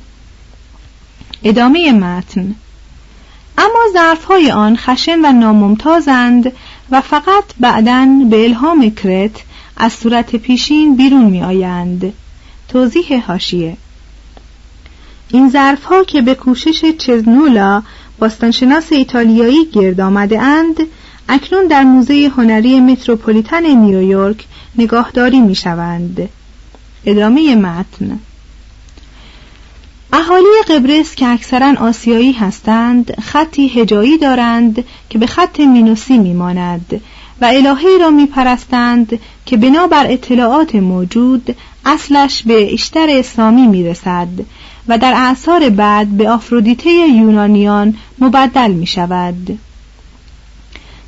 ادامه 1.46 1.92
متن 1.92 2.56
اما 3.58 3.80
ظرفهای 3.94 4.52
آن 4.52 4.78
خشن 4.78 5.20
و 5.26 5.32
ناممتازند 5.32 6.52
و 6.92 7.02
فقط 7.02 7.44
بعدا 7.60 8.08
به 8.30 8.44
الهام 8.44 8.90
کرت 8.90 9.44
از 9.78 9.94
صورت 9.94 10.36
پیشین 10.36 10.96
بیرون 10.96 11.24
می 11.24 11.44
آیند. 11.44 12.14
توضیح 12.70 13.26
هاشیه 13.28 13.78
این 15.30 15.50
ظرفها 15.50 16.04
که 16.04 16.22
به 16.22 16.36
کوشش 16.36 16.86
چزنولا 16.98 17.84
باستانشناس 18.20 18.92
ایتالیایی 18.92 19.66
گرد 19.66 20.02
آمده 20.02 20.42
اند 20.42 20.78
اکنون 21.30 21.68
در 21.68 21.84
موزه 21.84 22.32
هنری 22.38 22.80
متروپولیتن 22.80 23.66
نیویورک 23.66 24.46
نگاهداری 24.78 25.42
می 25.42 25.56
شوند. 25.56 26.30
ادامه 27.06 27.56
متن 27.56 28.20
اهالی 30.18 30.62
قبرس 30.68 31.16
که 31.16 31.28
اکثرا 31.28 31.74
آسیایی 31.80 32.32
هستند 32.32 33.22
خطی 33.22 33.68
هجایی 33.68 34.18
دارند 34.18 34.86
که 35.10 35.18
به 35.18 35.28
خط 35.28 35.60
مینوسی 35.60 36.18
میماند 36.18 37.02
و 37.42 37.46
الهه 37.46 37.98
را 38.02 38.10
میپرستند 38.10 39.20
که 39.46 39.58
بنابر 39.58 40.12
اطلاعات 40.12 40.76
موجود 40.76 41.56
اصلش 41.86 42.44
به 42.44 42.74
اشتر 42.74 43.08
اسلامی 43.10 43.68
می‌رسد 43.68 44.28
و 44.88 44.98
در 44.98 45.14
اعثار 45.16 45.70
بعد 45.70 46.08
به 46.08 46.30
آفرودیته 46.30 46.90
یونانیان 46.90 47.98
مبدل 48.20 48.72
می 48.72 48.88
شود. 48.88 49.60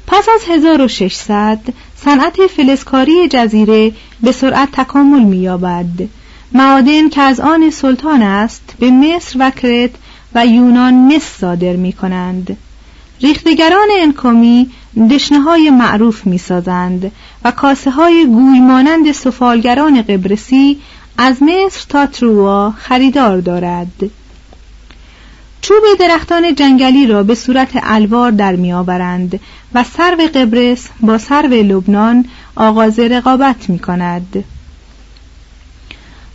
پس 0.07 0.27
از 0.35 0.41
1600 0.49 1.59
صنعت 1.95 2.47
فلزکاری 2.47 3.27
جزیره 3.27 3.91
به 4.21 4.31
سرعت 4.31 4.71
تکامل 4.71 5.23
می‌یابد 5.23 6.07
معادن 6.51 7.09
که 7.09 7.21
از 7.21 7.39
آن 7.39 7.69
سلطان 7.69 8.21
است 8.21 8.73
به 8.79 8.91
مصر 8.91 9.37
و 9.39 9.49
کرت 9.51 9.91
و 10.35 10.45
یونان 10.45 11.15
مس 11.15 11.37
صادر 11.39 11.75
می 11.75 11.93
کنند 11.93 12.57
ریختگران 13.21 13.87
انکومی 13.99 14.69
دشنه 15.09 15.39
های 15.39 15.69
معروف 15.69 16.25
می 16.25 16.37
سازند 16.37 17.11
و 17.43 17.51
کاسه 17.51 17.91
های 17.91 18.25
گوی 18.25 18.59
مانند 18.59 19.11
سفالگران 19.11 20.01
قبرسی 20.01 20.79
از 21.17 21.43
مصر 21.43 21.85
تا 21.89 22.05
تروا 22.05 22.71
خریدار 22.71 23.41
دارد 23.41 24.11
چوب 25.61 25.83
درختان 25.99 26.55
جنگلی 26.55 27.07
را 27.07 27.23
به 27.23 27.35
صورت 27.35 27.69
الوار 27.73 28.31
در 28.31 28.55
می 28.55 28.73
آورند 28.73 29.39
و 29.73 29.83
سرو 29.83 30.27
قبرس 30.35 30.87
با 30.99 31.17
سرو 31.17 31.53
لبنان 31.53 32.25
آغاز 32.55 32.99
رقابت 32.99 33.69
می 33.69 33.79
کند. 33.79 34.43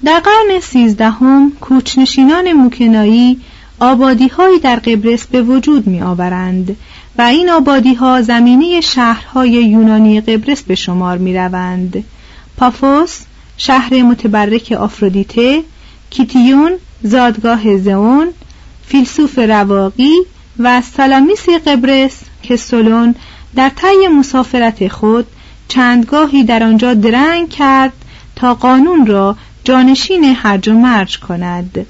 در 0.05 0.21
قرن 0.21 0.61
سیزدهم 0.61 1.53
کوچنشینان 1.61 2.53
موکنایی 2.53 3.41
آبادی 3.81 4.31
در 4.63 4.77
قبرس 4.77 5.27
به 5.27 5.43
وجود 5.43 5.87
می 5.87 6.01
آورند 6.01 6.77
و 7.19 7.23
این 7.23 7.51
آبادی 7.51 7.99
زمینی 8.23 8.83
شهرهای 8.83 9.51
یونانی 9.51 10.21
قبرس 10.21 10.63
به 10.63 10.75
شمار 10.75 11.19
می 11.19 11.35
روند. 11.37 12.05
پافوس 12.57 13.21
شهر 13.57 14.03
متبرک 14.03 14.73
آفرودیته 14.73 15.63
کیتیون 16.11 16.73
زادگاه 17.03 17.77
زئون 17.77 18.29
فیلسوف 18.87 19.39
رواقی 19.39 20.15
و 20.59 20.83
سالامیس 20.97 21.49
قبرس 21.67 22.21
که 22.43 22.57
سولون 22.57 23.15
در 23.57 23.69
طی 23.69 24.09
مسافرت 24.09 24.89
خود 24.89 25.27
چندگاهی 25.69 26.45
در 26.45 26.63
آنجا 26.63 26.95
درنگ 26.95 27.49
کرد 27.49 27.93
تا 28.37 28.55
قانون 28.55 29.07
را 29.07 29.37
جانشین 29.65 30.25
هرج 30.25 30.69
و 30.69 30.73
مرج 30.73 31.19
کند. 31.19 31.87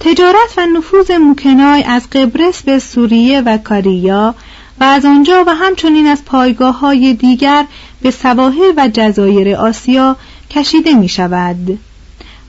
تجارت 0.00 0.54
و 0.56 0.66
نفوذ 0.66 1.10
موکنای 1.10 1.82
از 1.82 2.10
قبرس 2.10 2.62
به 2.62 2.78
سوریه 2.78 3.40
و 3.40 3.58
کاریا 3.58 4.34
و 4.80 4.84
از 4.84 5.04
آنجا 5.04 5.44
و 5.46 5.54
همچنین 5.54 6.06
از 6.06 6.24
پایگاه 6.24 6.78
های 6.78 7.14
دیگر 7.14 7.66
به 8.02 8.10
سواحل 8.10 8.72
و 8.76 8.88
جزایر 8.92 9.56
آسیا 9.56 10.16
کشیده 10.50 10.94
می 10.94 11.08
شود 11.08 11.78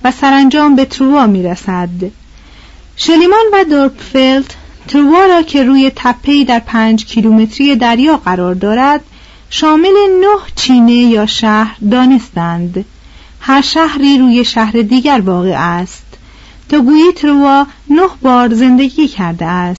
و 0.03 0.11
سرانجام 0.11 0.75
به 0.75 0.85
تروا 0.85 1.27
می 1.27 1.43
رسد 1.43 1.89
شلیمان 2.95 3.45
و 3.53 3.63
دورپفلد 3.63 4.53
تروا 4.87 5.25
را 5.25 5.41
که 5.41 5.63
روی 5.63 5.91
تپهی 5.95 6.45
در 6.45 6.59
پنج 6.59 7.05
کیلومتری 7.05 7.75
دریا 7.75 8.17
قرار 8.17 8.55
دارد 8.55 9.01
شامل 9.50 9.94
نه 10.20 10.36
چینه 10.56 10.92
یا 10.92 11.26
شهر 11.26 11.76
دانستند 11.90 12.84
هر 13.40 13.60
شهری 13.60 14.18
روی 14.18 14.44
شهر 14.44 14.82
دیگر 14.82 15.20
واقع 15.20 15.54
است 15.56 16.06
تا 16.68 16.80
گویی 16.80 17.12
تروا 17.12 17.66
نه 17.90 18.08
بار 18.22 18.54
زندگی 18.54 19.08
کرده 19.08 19.46
است 19.46 19.78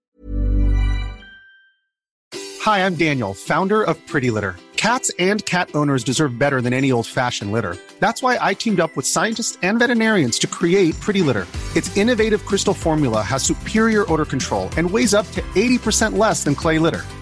Hi, 2.66 2.84
I'm 2.84 2.96
Daniel, 2.96 3.32
founder 3.32 3.80
of 3.90 3.94
Pretty 4.08 4.30
Litter. 4.36 4.56
Cats 4.76 5.08
and 5.20 5.38
cat 5.46 5.68
owners 5.74 6.02
deserve 6.02 6.36
better 6.36 6.60
than 6.60 6.72
any 6.72 6.90
old-fashioned 6.96 7.52
litter. 7.52 7.74
That's 8.00 8.22
why 8.24 8.38
I 8.40 8.54
teamed 8.54 8.80
up 8.80 8.92
with 8.96 9.06
scientists 9.06 9.56
and 9.62 9.78
veterinarians 9.78 10.36
to 10.40 10.48
create 10.58 10.94
Pretty 11.04 11.22
Litter. 11.28 11.46
Its 11.76 11.96
innovative 11.96 12.44
crystal 12.44 12.74
formula 12.74 13.22
has 13.22 13.44
superior 13.44 14.02
odor 14.12 14.24
control 14.24 14.68
and 14.76 14.90
weighs 14.90 15.14
up 15.14 15.30
to 15.36 15.42
80% 15.54 16.18
less 16.18 16.42
than 16.42 16.56
clay 16.56 16.78
litter. 16.80 17.04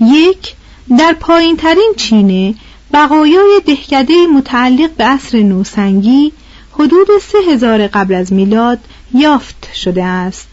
یک 0.00 0.54
در 0.98 1.12
پایین 1.12 1.56
ترین 1.56 1.92
چینه 1.96 2.54
بقایای 2.92 3.60
دهکده 3.66 4.26
متعلق 4.26 4.90
به 4.90 5.04
عصر 5.04 5.42
نوسنگی 5.42 6.32
حدود 6.72 7.06
سه 7.32 7.38
هزار 7.52 7.86
قبل 7.86 8.14
از 8.14 8.32
میلاد 8.32 8.78
یافت 9.14 9.68
شده 9.74 10.04
است. 10.04 10.48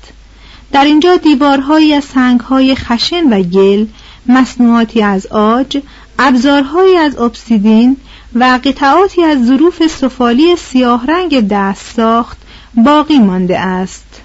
در 0.72 0.86
اینجا 0.86 1.16
دیوارهایی 1.16 1.94
از 1.94 2.04
سنگهای 2.04 2.76
خشن 2.76 3.34
و 3.34 3.44
گل 3.44 3.86
مصنوعاتی 4.26 5.02
از 5.02 5.28
آج 5.28 5.78
ابزارهایی 6.20 6.96
از 6.96 7.16
obsidian 7.16 7.96
و 8.36 8.60
قطعاتی 8.64 9.24
از 9.24 9.46
ظروف 9.46 9.88
سفالی 9.88 10.56
سیاه 10.56 11.06
رنگ 11.08 11.48
دست 11.48 11.96
ساخت 11.96 12.38
باقی 12.74 13.20
مانده 13.20 13.60
است. 13.60 14.22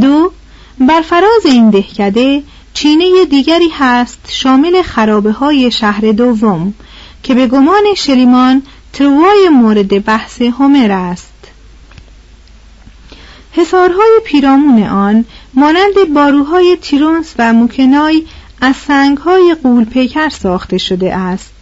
دو 0.00 0.32
بر 0.78 1.00
فراز 1.00 1.46
این 1.46 1.70
دهکده 1.70 2.42
چینه 2.76 3.24
دیگری 3.24 3.68
هست 3.68 4.18
شامل 4.28 4.82
خرابه 4.82 5.32
های 5.32 5.70
شهر 5.70 6.12
دوم 6.12 6.74
که 7.22 7.34
به 7.34 7.46
گمان 7.46 7.82
شریمان 7.96 8.62
تروای 8.92 9.48
مورد 9.48 10.04
بحث 10.04 10.42
هومر 10.42 10.90
است 10.90 11.32
حصارهای 13.52 14.20
پیرامون 14.24 14.82
آن 14.82 15.24
مانند 15.54 16.14
باروهای 16.14 16.76
تیرونس 16.82 17.34
و 17.38 17.52
موکنای 17.52 18.22
از 18.60 18.76
سنگهای 18.76 19.56
قول 19.62 19.84
پیکر 19.84 20.28
ساخته 20.28 20.78
شده 20.78 21.14
است 21.14 21.54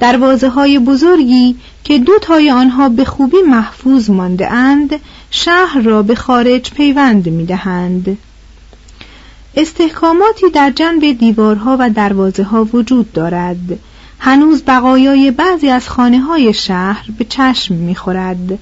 دروازه 0.00 0.48
های 0.48 0.78
بزرگی 0.78 1.56
که 1.84 1.98
دو 1.98 2.18
تای 2.22 2.50
آنها 2.50 2.88
به 2.88 3.04
خوبی 3.04 3.42
محفوظ 3.48 4.10
مانده 4.10 4.52
اند 4.52 5.00
شهر 5.30 5.80
را 5.80 6.02
به 6.02 6.14
خارج 6.14 6.70
پیوند 6.70 7.28
می 7.28 7.46
دهند. 7.46 8.18
استحکاماتی 9.60 10.50
در 10.50 10.70
جنب 10.70 11.12
دیوارها 11.12 11.76
و 11.80 11.90
دروازه 11.90 12.42
ها 12.42 12.64
وجود 12.72 13.12
دارد. 13.12 13.78
هنوز 14.18 14.62
بقایای 14.62 15.30
بعضی 15.30 15.68
از 15.68 15.88
خانه 15.88 16.20
های 16.20 16.54
شهر 16.54 17.04
به 17.18 17.24
چشم 17.24 17.74
می 17.74 17.94
خورد 17.94 18.58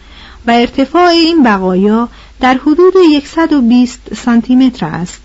و 0.47 0.51
ارتفاع 0.51 1.07
این 1.07 1.43
بقایا 1.43 2.09
در 2.41 2.55
حدود 2.55 2.95
120 3.25 4.15
سانتی 4.15 4.57
متر 4.57 4.87
است. 4.87 5.23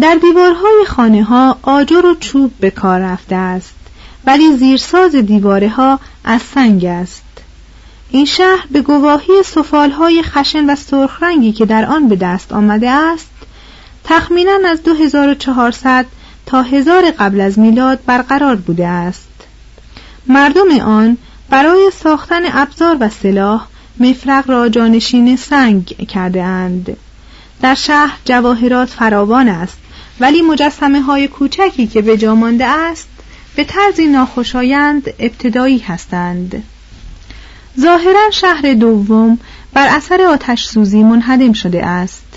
در 0.00 0.14
دیوارهای 0.14 0.84
خانه 0.86 1.24
ها 1.24 1.58
آجر 1.62 2.06
و 2.06 2.14
چوب 2.14 2.52
به 2.60 2.70
کار 2.70 3.00
رفته 3.00 3.36
است 3.36 3.74
ولی 4.26 4.56
زیرساز 4.56 5.14
دیواره 5.14 5.68
ها 5.68 6.00
از 6.24 6.42
سنگ 6.42 6.84
است. 6.84 7.24
این 8.10 8.24
شهر 8.24 8.66
به 8.70 8.80
گواهی 8.80 9.42
های 9.72 10.22
خشن 10.22 10.70
و 10.70 10.76
سرخ 10.76 11.22
رنگی 11.22 11.52
که 11.52 11.66
در 11.66 11.84
آن 11.84 12.08
به 12.08 12.16
دست 12.16 12.52
آمده 12.52 12.90
است 12.90 13.31
تخمینا 14.04 14.58
از 14.68 14.82
2400 14.82 16.06
تا 16.46 16.62
هزار 16.62 17.10
قبل 17.10 17.40
از 17.40 17.58
میلاد 17.58 18.00
برقرار 18.06 18.56
بوده 18.56 18.86
است. 18.86 19.28
مردم 20.26 20.80
آن 20.80 21.16
برای 21.50 21.90
ساختن 22.02 22.42
ابزار 22.52 22.96
و 23.00 23.08
سلاح 23.08 23.66
مفرق 24.00 24.50
را 24.50 24.68
جانشین 24.68 25.36
سنگ 25.36 25.84
کرده 25.86 26.42
اند. 26.42 26.96
در 27.62 27.74
شهر 27.74 28.18
جواهرات 28.24 28.88
فراوان 28.88 29.48
است 29.48 29.78
ولی 30.20 30.42
مجسمه 30.42 31.00
های 31.00 31.28
کوچکی 31.28 31.86
که 31.86 32.02
به 32.02 32.32
مانده 32.32 32.66
است 32.66 33.08
به 33.56 33.64
طرزی 33.64 34.06
ناخوشایند 34.06 35.14
ابتدایی 35.18 35.78
هستند. 35.78 36.62
ظاهرا 37.80 38.30
شهر 38.32 38.74
دوم 38.74 39.38
بر 39.72 39.96
اثر 39.96 40.22
آتش 40.22 40.64
سوزی 40.64 41.02
منهدم 41.02 41.52
شده 41.52 41.86
است. 41.86 42.31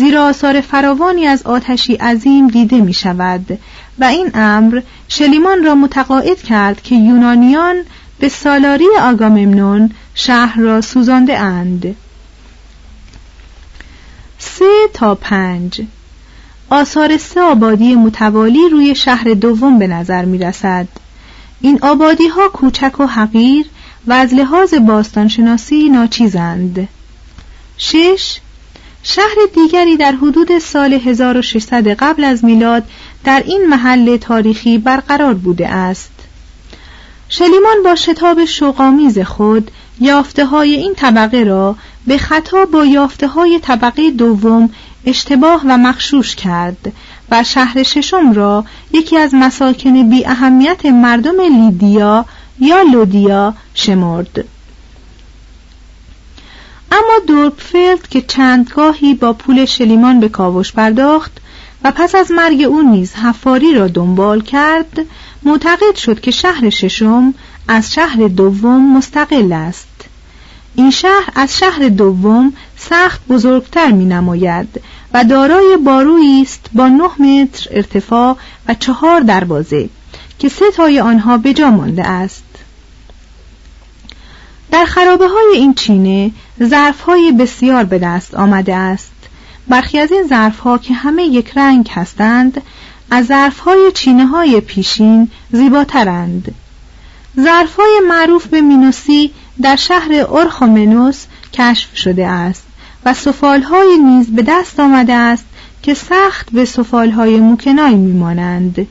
زیرا 0.00 0.24
آثار 0.24 0.60
فراوانی 0.60 1.26
از 1.26 1.42
آتشی 1.42 1.94
عظیم 1.94 2.48
دیده 2.48 2.80
می 2.80 2.92
شود 2.92 3.58
و 3.98 4.04
این 4.04 4.30
امر 4.34 4.82
شلیمان 5.08 5.64
را 5.64 5.74
متقاعد 5.74 6.42
کرد 6.42 6.82
که 6.82 6.94
یونانیان 6.94 7.76
به 8.18 8.28
سالاری 8.28 8.86
آگاممنون 9.00 9.90
شهر 10.14 10.60
را 10.60 10.80
سوزانده 10.80 11.38
اند 11.38 11.96
سه 14.38 14.88
تا 14.94 15.14
پنج 15.14 15.82
آثار 16.70 17.16
سه 17.16 17.40
آبادی 17.40 17.94
متوالی 17.94 18.68
روی 18.68 18.94
شهر 18.94 19.34
دوم 19.34 19.78
به 19.78 19.86
نظر 19.86 20.24
می 20.24 20.38
رسد. 20.38 20.88
این 21.60 21.78
آبادی 21.82 22.28
ها 22.28 22.48
کوچک 22.48 23.00
و 23.00 23.06
حقیر 23.06 23.66
و 24.06 24.12
از 24.12 24.34
لحاظ 24.34 24.74
باستانشناسی 24.74 25.88
ناچیزند. 25.88 26.88
شش 27.78 28.40
شهر 29.02 29.36
دیگری 29.54 29.96
در 29.96 30.12
حدود 30.12 30.58
سال 30.58 30.92
1600 30.92 31.88
قبل 31.88 32.24
از 32.24 32.44
میلاد 32.44 32.82
در 33.24 33.42
این 33.46 33.66
محل 33.66 34.16
تاریخی 34.16 34.78
برقرار 34.78 35.34
بوده 35.34 35.68
است. 35.68 36.10
شلیمان 37.28 37.82
با 37.84 37.94
شتاب 37.94 38.44
شوقامیز 38.44 39.18
خود 39.18 39.70
یافته 40.00 40.46
های 40.46 40.74
این 40.74 40.94
طبقه 40.94 41.44
را 41.44 41.76
به 42.06 42.18
خطا 42.18 42.64
با 42.64 42.84
یافته 42.84 43.26
های 43.28 43.58
طبقه 43.58 44.10
دوم 44.10 44.70
اشتباه 45.06 45.62
و 45.64 45.76
مخشوش 45.78 46.36
کرد 46.36 46.92
و 47.30 47.44
شهر 47.44 47.82
ششم 47.82 48.32
را 48.32 48.64
یکی 48.92 49.18
از 49.18 49.34
مساکن 49.34 50.10
بی 50.10 50.26
اهمیت 50.26 50.86
مردم 50.86 51.40
لیدیا 51.40 52.24
یا 52.60 52.82
لودیا 52.82 53.54
شمرد 53.74 54.44
اما 56.90 57.18
دورپفلد 57.26 58.08
که 58.08 58.20
چندگاهی 58.22 59.14
با 59.14 59.32
پول 59.32 59.64
شلیمان 59.64 60.20
به 60.20 60.28
کاوش 60.28 60.72
پرداخت 60.72 61.32
و 61.84 61.90
پس 61.90 62.14
از 62.14 62.30
مرگ 62.30 62.62
او 62.62 62.82
نیز 62.82 63.14
حفاری 63.14 63.74
را 63.74 63.88
دنبال 63.88 64.40
کرد 64.40 64.98
معتقد 65.42 65.94
شد 65.94 66.20
که 66.20 66.30
شهر 66.30 66.70
ششم 66.70 67.34
از 67.68 67.94
شهر 67.94 68.28
دوم 68.28 68.96
مستقل 68.96 69.52
است. 69.52 69.88
این 70.74 70.90
شهر 70.90 71.28
از 71.34 71.58
شهر 71.58 71.88
دوم 71.88 72.52
سخت 72.76 73.20
بزرگتر 73.28 73.90
می 73.90 74.04
نماید 74.04 74.80
و 75.14 75.24
دارای 75.24 75.76
بارویی 75.76 76.42
است 76.42 76.66
با 76.72 76.88
نه 76.88 77.22
متر 77.22 77.68
ارتفاع 77.70 78.36
و 78.68 78.74
چهار 78.74 79.20
دروازه 79.20 79.88
که 80.38 80.48
سه 80.48 80.70
تای 80.76 81.00
آنها 81.00 81.38
به 81.38 81.52
جا 81.52 81.70
مانده 81.70 82.06
است. 82.06 82.49
در 84.70 84.84
خرابه 84.84 85.28
های 85.28 85.52
این 85.54 85.74
چینه 85.74 86.30
ظرف 86.62 87.00
های 87.00 87.32
بسیار 87.32 87.84
به 87.84 87.98
دست 87.98 88.34
آمده 88.34 88.76
است. 88.76 89.12
برخی 89.68 89.98
از 89.98 90.12
این 90.12 90.26
ظرف 90.28 90.58
ها 90.58 90.78
که 90.78 90.94
همه 90.94 91.22
یک 91.22 91.52
رنگ 91.56 91.90
هستند 91.94 92.62
از 93.10 93.26
ظرف 93.26 93.58
های 93.58 93.92
چینه 93.94 94.26
های 94.26 94.60
پیشین 94.60 95.30
زیباترند. 95.52 96.54
ظرف 97.40 97.76
های 97.76 98.00
معروف 98.08 98.46
به 98.46 98.60
مینوسی 98.60 99.30
در 99.62 99.76
شهر 99.76 100.12
اورخومنوس 100.12 101.24
کشف 101.52 101.96
شده 101.96 102.26
است 102.26 102.66
و 103.04 103.14
های 103.70 103.98
نیز 103.98 104.30
به 104.30 104.42
دست 104.42 104.80
آمده 104.80 105.14
است 105.14 105.44
که 105.82 105.94
سخت 105.94 106.48
به 106.52 106.66
های 107.16 107.40
موکنای 107.40 107.94
میمانند. 107.94 108.86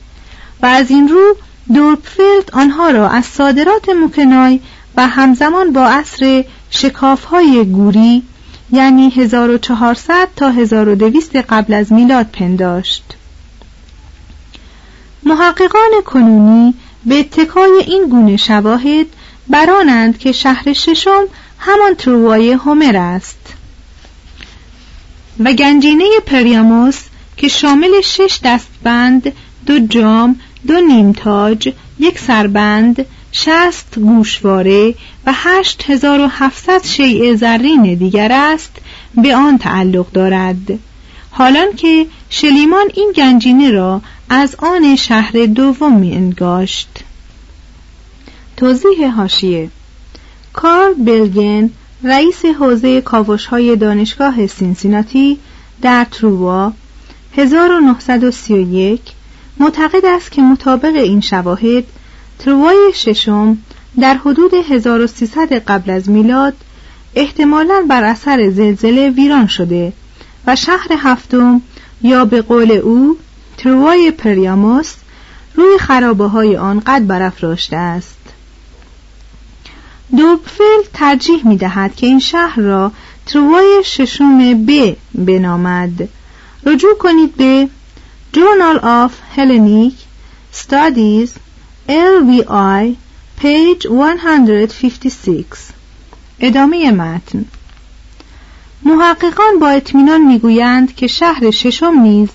و 0.62 0.66
از 0.66 0.90
این 0.90 1.08
رو 1.08 1.36
دورپفلد 1.74 2.50
آنها 2.52 2.90
را 2.90 3.08
از 3.08 3.24
صادرات 3.24 3.88
موکنای 3.88 4.60
و 4.96 5.08
همزمان 5.08 5.72
با 5.72 5.86
عصر 5.86 6.44
های 7.30 7.64
گوری 7.64 8.22
یعنی 8.72 9.10
1400 9.10 10.28
تا 10.36 10.50
1200 10.50 11.36
قبل 11.36 11.74
از 11.74 11.92
میلاد 11.92 12.26
پنداشت. 12.26 13.04
محققان 15.22 15.90
کنونی 16.04 16.74
به 17.06 17.18
اتکای 17.18 17.82
این 17.86 18.08
گونه 18.08 18.36
شواهد 18.36 19.06
برانند 19.48 20.18
که 20.18 20.32
شهر 20.32 20.72
ششم 20.72 21.24
همان 21.58 21.94
تروای 21.94 22.52
هومر 22.52 22.96
است. 22.96 23.54
و 25.44 25.52
گنجینه 25.52 26.04
پریاموس 26.26 27.00
که 27.36 27.48
شامل 27.48 28.00
شش 28.00 28.40
دستبند 28.44 29.32
دو 29.66 29.78
جام 29.78 30.40
دو 30.66 30.80
نیمتاج 30.80 31.72
یک 31.98 32.18
سربند 32.18 33.06
شست 33.32 33.98
گوشواره 33.98 34.94
و 35.26 35.32
هشت 35.34 35.84
هزار 35.90 36.20
و 36.20 36.26
هفتصد 36.26 36.84
شیء 36.84 37.34
زرین 37.34 37.94
دیگر 37.94 38.32
است 38.32 38.72
به 39.22 39.36
آن 39.36 39.58
تعلق 39.58 40.12
دارد. 40.12 40.78
حالان 41.30 41.76
که 41.76 42.06
شلیمان 42.30 42.86
این 42.94 43.12
گنجینه 43.16 43.70
را 43.70 44.02
از 44.28 44.56
آن 44.58 44.96
شهر 44.96 45.46
دوم 45.46 46.02
انگاشت. 46.02 46.88
توضیح 48.56 49.10
هاشیه 49.16 49.70
کار 50.52 50.94
بلگن 50.94 51.70
رئیس 52.02 52.44
حوزه 52.44 53.00
کاوش 53.00 53.46
های 53.46 53.76
دانشگاه 53.76 54.46
سینسیناتی 54.46 55.38
در 55.82 56.06
تروا 56.10 56.72
1931 57.36 59.00
معتقد 59.58 60.04
است 60.04 60.32
که 60.32 60.42
مطابق 60.42 60.94
این 60.94 61.20
شواهد 61.20 61.84
تروای 62.40 62.90
ششم 62.94 63.58
در 64.00 64.14
حدود 64.14 64.54
1300 64.54 65.52
قبل 65.52 65.90
از 65.90 66.10
میلاد 66.10 66.54
احتمالا 67.14 67.86
بر 67.88 68.04
اثر 68.04 68.50
زلزله 68.50 69.10
ویران 69.10 69.46
شده 69.46 69.92
و 70.46 70.56
شهر 70.56 70.88
هفتم 70.98 71.62
یا 72.02 72.24
به 72.24 72.42
قول 72.42 72.72
او 72.72 73.18
تروای 73.56 74.10
پریاموس 74.10 74.94
روی 75.54 75.78
خرابه 75.78 76.24
های 76.26 76.56
آن 76.56 76.80
قد 76.80 77.06
برافراشته 77.06 77.76
است. 77.76 78.18
دوبفل 80.16 80.82
ترجیح 80.94 81.46
می 81.46 81.56
دهد 81.56 81.96
که 81.96 82.06
این 82.06 82.18
شهر 82.18 82.60
را 82.60 82.92
تروای 83.26 83.82
ششم 83.84 84.66
ب 84.66 84.96
بنامد. 85.14 86.08
رجوع 86.66 86.94
کنید 86.98 87.36
به 87.36 87.68
Journal 88.34 88.78
of 88.82 89.12
Hellenic 89.36 89.94
Studies 90.62 91.30
LVI 91.90 92.96
page 93.42 93.86
156 93.88 95.44
ادامه 96.40 96.90
متن. 96.90 97.44
محققان 98.82 99.58
با 99.60 99.68
اطمینان 99.68 100.20
می‌گویند 100.20 100.94
که 100.94 101.06
شهر 101.06 101.50
ششم 101.50 101.94
نیز 102.02 102.28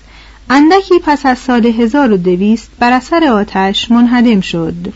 اندکی 0.50 0.98
پس 0.98 1.26
از 1.26 1.38
سال 1.38 1.66
1200 1.66 2.70
بر 2.78 2.92
اثر 2.92 3.24
آتش 3.24 3.90
منهدم 3.90 4.40
شد. 4.40 4.92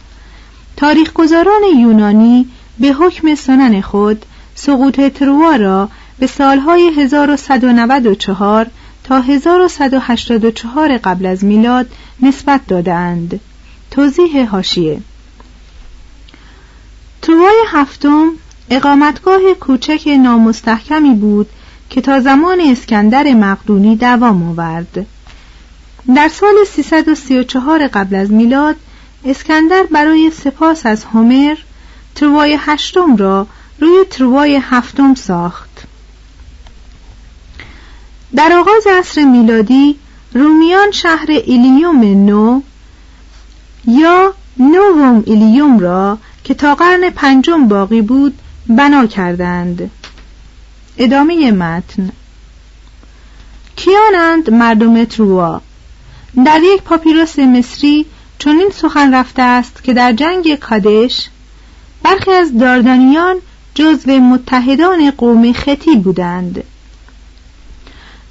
تاریخگذاران 0.77 1.62
یونانی 1.77 2.49
به 2.79 2.88
حکم 2.88 3.35
سنن 3.35 3.81
خود 3.81 4.27
سقوط 4.55 5.01
تروا 5.01 5.57
را 5.57 5.88
به 6.18 6.27
سالهای 6.27 6.90
1194 6.96 8.66
تا 9.05 9.20
1184 9.20 10.96
قبل 10.96 11.27
از 11.27 11.44
میلاد 11.44 11.87
نسبت 12.23 12.61
دادند. 12.66 13.40
توضیح 13.90 14.48
هاشیه 14.50 15.00
تروای 17.22 17.57
هفتم 17.68 18.31
اقامتگاه 18.70 19.40
کوچک 19.61 20.09
نامستحکمی 20.09 21.14
بود 21.14 21.48
که 21.90 22.00
تا 22.00 22.20
زمان 22.20 22.61
اسکندر 22.61 23.35
مقدونی 23.35 23.96
دوام 23.96 24.42
آورد. 24.42 25.07
در 26.16 26.29
سال 26.29 26.55
334 26.72 27.87
قبل 27.87 28.16
از 28.16 28.31
میلاد 28.33 28.76
اسکندر 29.24 29.83
برای 29.90 30.31
سپاس 30.31 30.87
از 30.87 31.05
هومر 31.05 31.57
تروای 32.14 32.59
هشتم 32.61 33.16
را 33.16 33.46
روی 33.81 34.05
تروای 34.11 34.61
هفتم 34.62 35.14
ساخت 35.14 35.70
در 38.37 38.53
آغاز 38.53 38.87
عصر 38.98 39.24
میلادی 39.24 39.96
رومیان 40.35 40.90
شهر 40.90 41.26
ایلیوم 41.31 42.05
نو 42.26 42.61
یا 43.87 44.35
نووم 44.57 45.23
ایلیوم 45.27 45.79
را 45.79 46.19
که 46.45 46.55
تا 46.55 46.75
قرن 46.75 47.11
پنجم 47.11 47.69
باقی 47.69 48.03
بود 48.03 48.38
بنا 48.69 49.07
کردند. 49.07 49.90
ادامه 50.99 51.53
متن. 51.53 52.12
کیانند 53.77 54.51
مردم 54.51 55.05
تروا 55.05 55.61
در 56.45 56.61
یک 56.62 56.83
پاپیروس 56.83 57.38
مصری 57.38 58.07
چنین 58.38 58.71
سخن 58.75 59.14
رفته 59.14 59.43
است 59.43 59.85
که 59.85 59.95
در 59.95 60.12
جنگ 60.12 60.55
کادش 60.55 61.29
برخی 62.03 62.31
از 62.31 62.59
داردانیان 62.59 63.37
جزو 63.75 64.11
متحدان 64.11 65.11
قوم 65.11 65.53
خطی 65.53 65.97
بودند. 65.97 66.64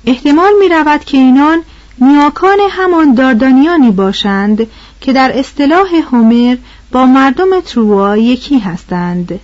احتمال 0.06 0.52
می 0.60 0.70
رود 0.70 1.04
که 1.04 1.18
اینان 1.18 1.64
نیاکان 2.02 2.58
همان 2.70 3.14
داردانیانی 3.14 3.92
باشند 3.92 4.68
که 5.02 5.14
در 5.14 5.40
اصطلاح 5.40 5.96
هومر 6.12 6.58
با 6.92 7.06
مردم 7.06 7.60
تروا 7.60 8.18
یکی 8.18 8.60
هستند. 8.60 9.40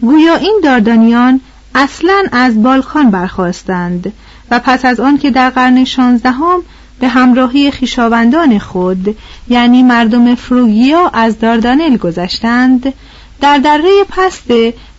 گویا 0.00 0.34
این 0.34 0.60
داردانیان 0.64 1.40
اصلا 1.74 2.24
از 2.32 2.62
بالکان 2.62 3.10
برخواستند 3.10 4.12
و 4.50 4.58
پس 4.58 4.84
از 4.84 5.00
آن 5.00 5.18
که 5.18 5.30
در 5.30 5.50
قرن 5.50 5.84
شانزدهم 5.84 6.62
به 7.00 7.08
همراهی 7.08 7.70
خیشاوندان 7.70 8.58
خود 8.58 9.16
یعنی 9.48 9.82
مردم 9.82 10.34
فروگیا 10.34 11.10
از 11.12 11.38
داردانل 11.38 11.96
گذشتند 11.96 12.92
در 13.40 13.58
دره 13.58 14.04
پست 14.08 14.50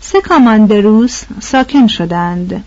سکاماندروس 0.02 1.24
ساکن 1.40 1.88
شدند. 1.88 2.64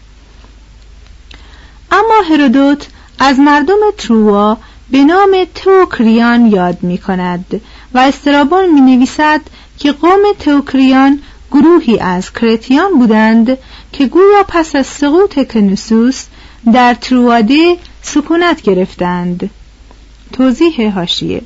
اما 1.91 2.15
هرودوت 2.31 2.87
از 3.19 3.39
مردم 3.39 3.79
تروا 3.99 4.59
به 4.93 5.05
نام 5.05 5.47
توکریان 5.55 6.47
یاد 6.47 6.83
می 6.83 6.99
کند 6.99 7.61
و 7.95 7.99
استرابان 7.99 8.69
می 8.71 8.81
نویسد 8.81 9.41
که 9.79 9.93
قوم 9.93 10.23
توکریان 10.39 11.23
گروهی 11.51 11.99
از 11.99 12.33
کرتیان 12.33 12.99
بودند 12.99 13.59
که 13.93 14.07
گویا 14.07 14.45
پس 14.49 14.77
از 14.77 14.87
سقوط 14.87 15.53
کنسوس 15.53 16.25
در 16.73 16.95
ترواده 16.95 17.77
سکونت 18.03 18.63
گرفتند. 18.63 19.51
توضیح 20.33 20.95
هاشیه 20.95 21.43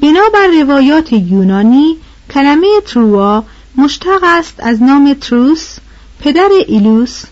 بنابر 0.00 0.46
روایات 0.62 1.12
یونانی 1.12 1.96
کلمه 2.30 2.68
تروا 2.86 3.44
مشتق 3.76 4.20
است 4.22 4.54
از 4.58 4.82
نام 4.82 5.14
تروس 5.20 5.78
پدر 6.20 6.48
ایلوس 6.68 7.24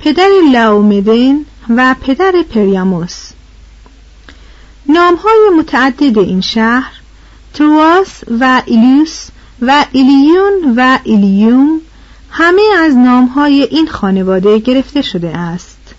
پدر 0.00 0.28
لاومدن 0.52 1.44
و 1.76 1.94
پدر 2.00 2.32
پریاموس. 2.50 3.29
نامهای 4.88 5.50
متعدد 5.58 6.18
این 6.18 6.40
شهر 6.40 6.92
ترواس 7.54 8.20
و 8.40 8.62
ایلیوس 8.66 9.28
و 9.62 9.84
ایلیون 9.92 10.74
و 10.76 10.98
ایلیوم 11.04 11.80
همه 12.30 12.62
از 12.78 12.96
نامهای 12.96 13.62
این 13.62 13.86
خانواده 13.86 14.58
گرفته 14.58 15.02
شده 15.02 15.36
است 15.36 15.94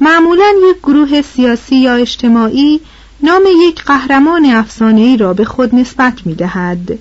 معمولا 0.00 0.52
یک 0.70 0.76
گروه 0.82 1.22
سیاسی 1.22 1.76
یا 1.76 1.94
اجتماعی 1.94 2.80
نام 3.22 3.42
یک 3.68 3.84
قهرمان 3.84 4.44
افسانه‌ای 4.44 5.16
را 5.16 5.34
به 5.34 5.44
خود 5.44 5.74
نسبت 5.74 6.26
می 6.26 6.34
دهد. 6.34 6.98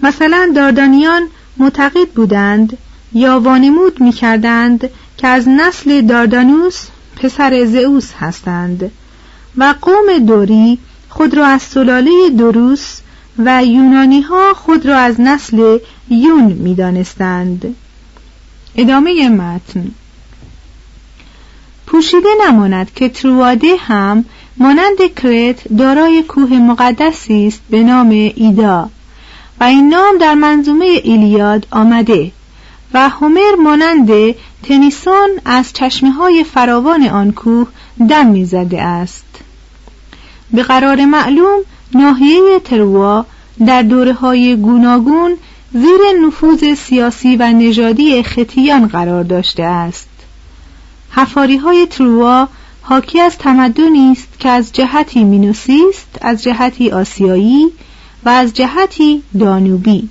مثلا 0.00 0.52
داردانیان 0.56 1.22
معتقد 1.56 2.08
بودند 2.08 2.78
یا 3.12 3.40
وانمود 3.40 4.00
می 4.00 4.12
کردند 4.12 4.90
که 5.16 5.26
از 5.26 5.48
نسل 5.48 6.00
داردانوس 6.00 6.86
پسر 7.16 7.64
زئوس 7.64 8.12
هستند 8.20 8.90
و 9.56 9.74
قوم 9.82 10.18
دوری 10.26 10.78
خود 11.08 11.34
را 11.34 11.46
از 11.46 11.62
سلاله 11.62 12.30
دروس 12.38 13.00
و 13.38 13.64
یونانی 13.64 14.20
ها 14.20 14.54
خود 14.54 14.86
را 14.86 14.96
از 14.98 15.20
نسل 15.20 15.78
یون 16.10 16.44
می 16.44 16.74
دانستند. 16.74 17.76
ادامه 18.76 19.28
متن 19.28 19.90
پوشیده 21.86 22.28
نماند 22.46 22.94
که 22.94 23.08
ترواده 23.08 23.76
هم 23.78 24.24
مانند 24.56 25.14
کرت 25.16 25.68
دارای 25.78 26.22
کوه 26.22 26.52
مقدسی 26.52 27.46
است 27.46 27.60
به 27.70 27.82
نام 27.82 28.08
ایدا 28.10 28.90
و 29.60 29.64
این 29.64 29.88
نام 29.88 30.18
در 30.18 30.34
منظومه 30.34 30.84
ایلیاد 30.84 31.66
آمده 31.70 32.32
و 32.94 33.08
هومر 33.08 33.54
مانند 33.62 34.10
تنیسون 34.62 35.30
از 35.44 35.72
چشمه 35.72 36.10
های 36.10 36.44
فراوان 36.44 37.06
آن 37.06 37.32
کوه 37.32 37.68
دم 38.08 38.26
می‌زده 38.26 38.82
است 38.82 39.43
به 40.50 40.62
قرار 40.62 41.04
معلوم 41.04 41.58
ناحیه 41.94 42.60
تروا 42.64 43.26
در 43.66 43.82
دوره 43.82 44.12
های 44.12 44.56
گوناگون 44.56 45.36
زیر 45.72 46.26
نفوذ 46.26 46.74
سیاسی 46.74 47.36
و 47.36 47.52
نژادی 47.52 48.22
ختیان 48.22 48.86
قرار 48.86 49.24
داشته 49.24 49.62
است. 49.62 50.08
حفاری 51.10 51.56
های 51.56 51.86
تروا 51.86 52.48
حاکی 52.82 53.20
از 53.20 53.38
تمدنی 53.38 54.12
است 54.12 54.38
که 54.38 54.48
از 54.48 54.72
جهتی 54.72 55.24
مینوسی 55.24 55.82
است 55.88 56.18
از 56.20 56.42
جهتی 56.42 56.90
آسیایی 56.90 57.68
و 58.24 58.28
از 58.28 58.54
جهتی 58.54 59.22
دانوبی. 59.38 60.08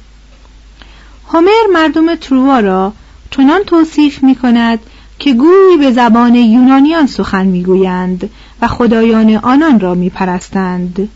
هومر 1.27 1.67
مردم 1.73 2.15
تروا 2.15 2.59
را 2.59 2.93
چنان 3.31 3.63
توصیف 3.63 4.23
می 4.23 4.35
کند 4.35 4.79
که 5.19 5.33
گویی 5.33 5.77
به 5.77 5.91
زبان 5.91 6.35
یونانیان 6.35 7.07
سخن 7.07 7.45
می‌گویند 7.45 8.29
و 8.63 8.67
خدایان 8.67 9.35
آنان 9.35 9.79
را 9.79 9.93
می 9.93 10.09
پرستند. 10.09 11.09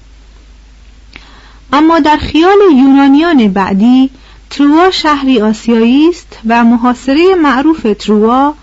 اما 1.74 2.00
در 2.00 2.18
خیال 2.18 2.58
یونانیان 2.72 3.48
بعدی 3.48 4.10
تروا 4.50 4.92
شهری 4.92 5.42
آسیایی 5.42 6.10
است 6.10 6.38
و 6.46 6.64
محاصره 6.64 7.36
معروف 7.36 7.88
تروا 8.00 8.54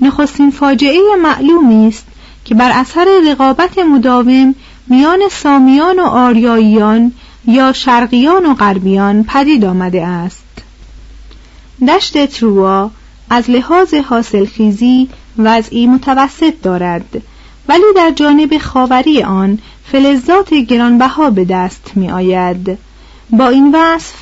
نخستین 0.00 0.50
فاجعه 0.50 1.00
معلومی 1.22 1.88
است 1.88 2.06
که 2.44 2.54
بر 2.54 2.70
اثر 2.74 3.06
رقابت 3.30 3.78
مداوم 3.78 4.54
میان 4.86 5.18
سامیان 5.30 5.98
و 5.98 6.06
آریاییان 6.06 7.12
یا 7.46 7.72
شرقیان 7.72 8.46
و 8.46 8.54
غربیان 8.54 9.24
پدید 9.24 9.64
آمده 9.64 10.06
است 10.06 10.44
دشت 11.88 12.26
تروا 12.26 12.90
از 13.30 13.50
لحاظ 13.50 13.94
حاصلخیزی 13.94 15.08
وضعی 15.38 15.86
متوسط 15.86 16.54
دارد 16.62 17.22
ولی 17.70 17.82
در 17.96 18.10
جانب 18.10 18.58
خاوری 18.58 19.22
آن 19.22 19.58
فلزات 19.84 20.54
گرانبها 20.54 21.30
به 21.30 21.44
دست 21.44 21.92
می 21.94 22.10
آید 22.10 22.78
با 23.30 23.48
این 23.48 23.74
وصف 23.74 24.14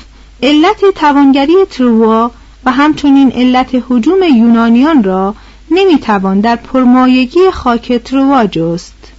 علت 0.43 0.85
توانگری 0.95 1.65
تروا 1.69 2.31
و 2.65 2.71
همچنین 2.71 3.31
علت 3.31 3.83
حجوم 3.89 4.23
یونانیان 4.23 5.03
را 5.03 5.35
نمی‌توان 5.71 6.39
در 6.39 6.55
پرمایگی 6.55 7.51
خاک 7.51 7.93
تروا 7.93 8.45
جست. 8.45 9.11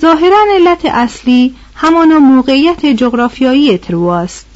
ظاهرا 0.00 0.44
علت 0.54 0.84
اصلی 0.84 1.54
همانا 1.74 2.18
موقعیت 2.18 2.86
جغرافیایی 2.86 3.78
ترواست 3.78 4.46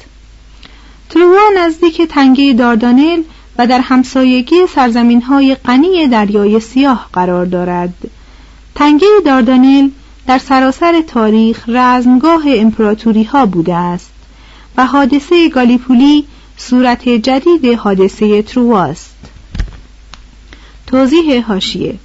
تروا 1.11 1.45
نزدیک 1.57 2.03
تنگه 2.03 2.53
داردانل 2.53 3.23
و 3.59 3.67
در 3.67 3.81
همسایگی 3.81 4.67
سرزمین 4.75 5.23
های 5.23 5.55
غنی 5.55 6.07
دریای 6.09 6.61
سیاه 6.61 7.09
قرار 7.13 7.47
دارد. 7.47 7.95
تنگه 8.75 9.07
داردانل 9.25 9.89
در 10.27 10.39
سراسر 10.39 11.03
تاریخ 11.03 11.65
رزمگاه 11.69 12.43
امپراتوری 12.47 13.25
ها 13.25 13.47
بوده 13.47 13.75
است 13.75 14.11
و 14.77 14.87
حادثه 14.87 15.49
گالیپولی 15.49 16.25
صورت 16.57 17.09
جدید 17.09 17.67
حادثه 17.67 18.43
ترواست 18.43 19.17
توضیح 20.87 21.47
هاشیه 21.47 21.99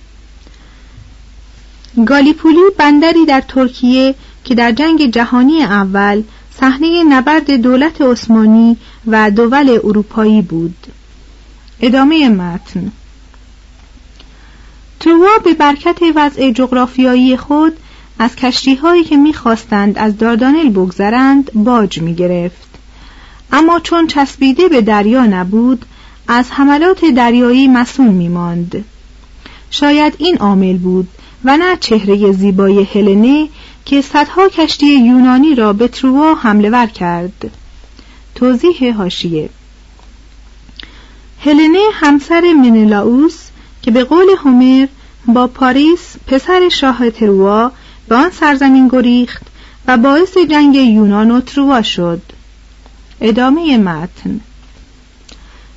گالیپولی 2.05 2.61
بندری 2.77 3.25
در 3.25 3.41
ترکیه 3.41 4.15
که 4.43 4.55
در 4.55 4.71
جنگ 4.71 5.11
جهانی 5.11 5.63
اول 5.63 6.23
صحنه 6.59 7.03
نبرد 7.03 7.51
دولت 7.51 8.01
عثمانی 8.01 8.77
و 9.07 9.31
دول 9.31 9.79
اروپایی 9.83 10.41
بود. 10.41 10.75
ادامه 11.81 12.29
متن. 12.29 12.91
تروا 14.99 15.37
به 15.43 15.53
برکت 15.53 15.99
وضع 16.15 16.51
جغرافیایی 16.51 17.37
خود 17.37 17.77
از 18.19 18.35
کشتی 18.35 18.75
هایی 18.75 19.03
که 19.03 19.17
می‌خواستند 19.17 19.97
از 19.97 20.17
داردانل 20.17 20.69
بگذرند 20.69 21.51
باج 21.53 22.01
می 22.01 22.15
گرفت. 22.15 22.67
اما 23.51 23.79
چون 23.79 24.07
چسبیده 24.07 24.67
به 24.67 24.81
دریا 24.81 25.25
نبود 25.25 25.85
از 26.27 26.51
حملات 26.51 27.05
دریایی 27.05 27.67
مسئول 27.67 28.07
می 28.07 28.27
ماند. 28.27 28.85
شاید 29.71 30.15
این 30.17 30.37
عامل 30.37 30.77
بود 30.77 31.07
و 31.43 31.57
نه 31.57 31.77
چهره 31.77 32.31
زیبای 32.31 32.83
هلنه 32.83 33.49
که 33.85 34.01
صدها 34.01 34.49
کشتی 34.49 34.99
یونانی 34.99 35.55
را 35.55 35.73
به 35.73 35.87
تروا 35.87 36.35
حمله 36.35 36.69
ور 36.69 36.87
کرد 36.87 37.51
توضیح 38.35 38.95
هاشیه 38.97 39.49
هلنه 41.39 41.79
همسر 41.93 42.53
منلاوس 42.53 43.44
که 43.85 43.91
به 43.91 44.03
قول 44.03 44.25
هومر 44.43 44.87
با 45.25 45.47
پاریس 45.47 46.15
پسر 46.27 46.69
شاه 46.69 47.09
تروا 47.09 47.71
به 48.07 48.15
آن 48.15 48.29
سرزمین 48.29 48.87
گریخت 48.87 49.43
و 49.87 49.97
باعث 49.97 50.37
جنگ 50.37 50.75
یونان 50.75 51.31
و 51.31 51.41
تروا 51.41 51.81
شد 51.81 52.21
ادامه 53.21 53.77
متن 53.77 54.39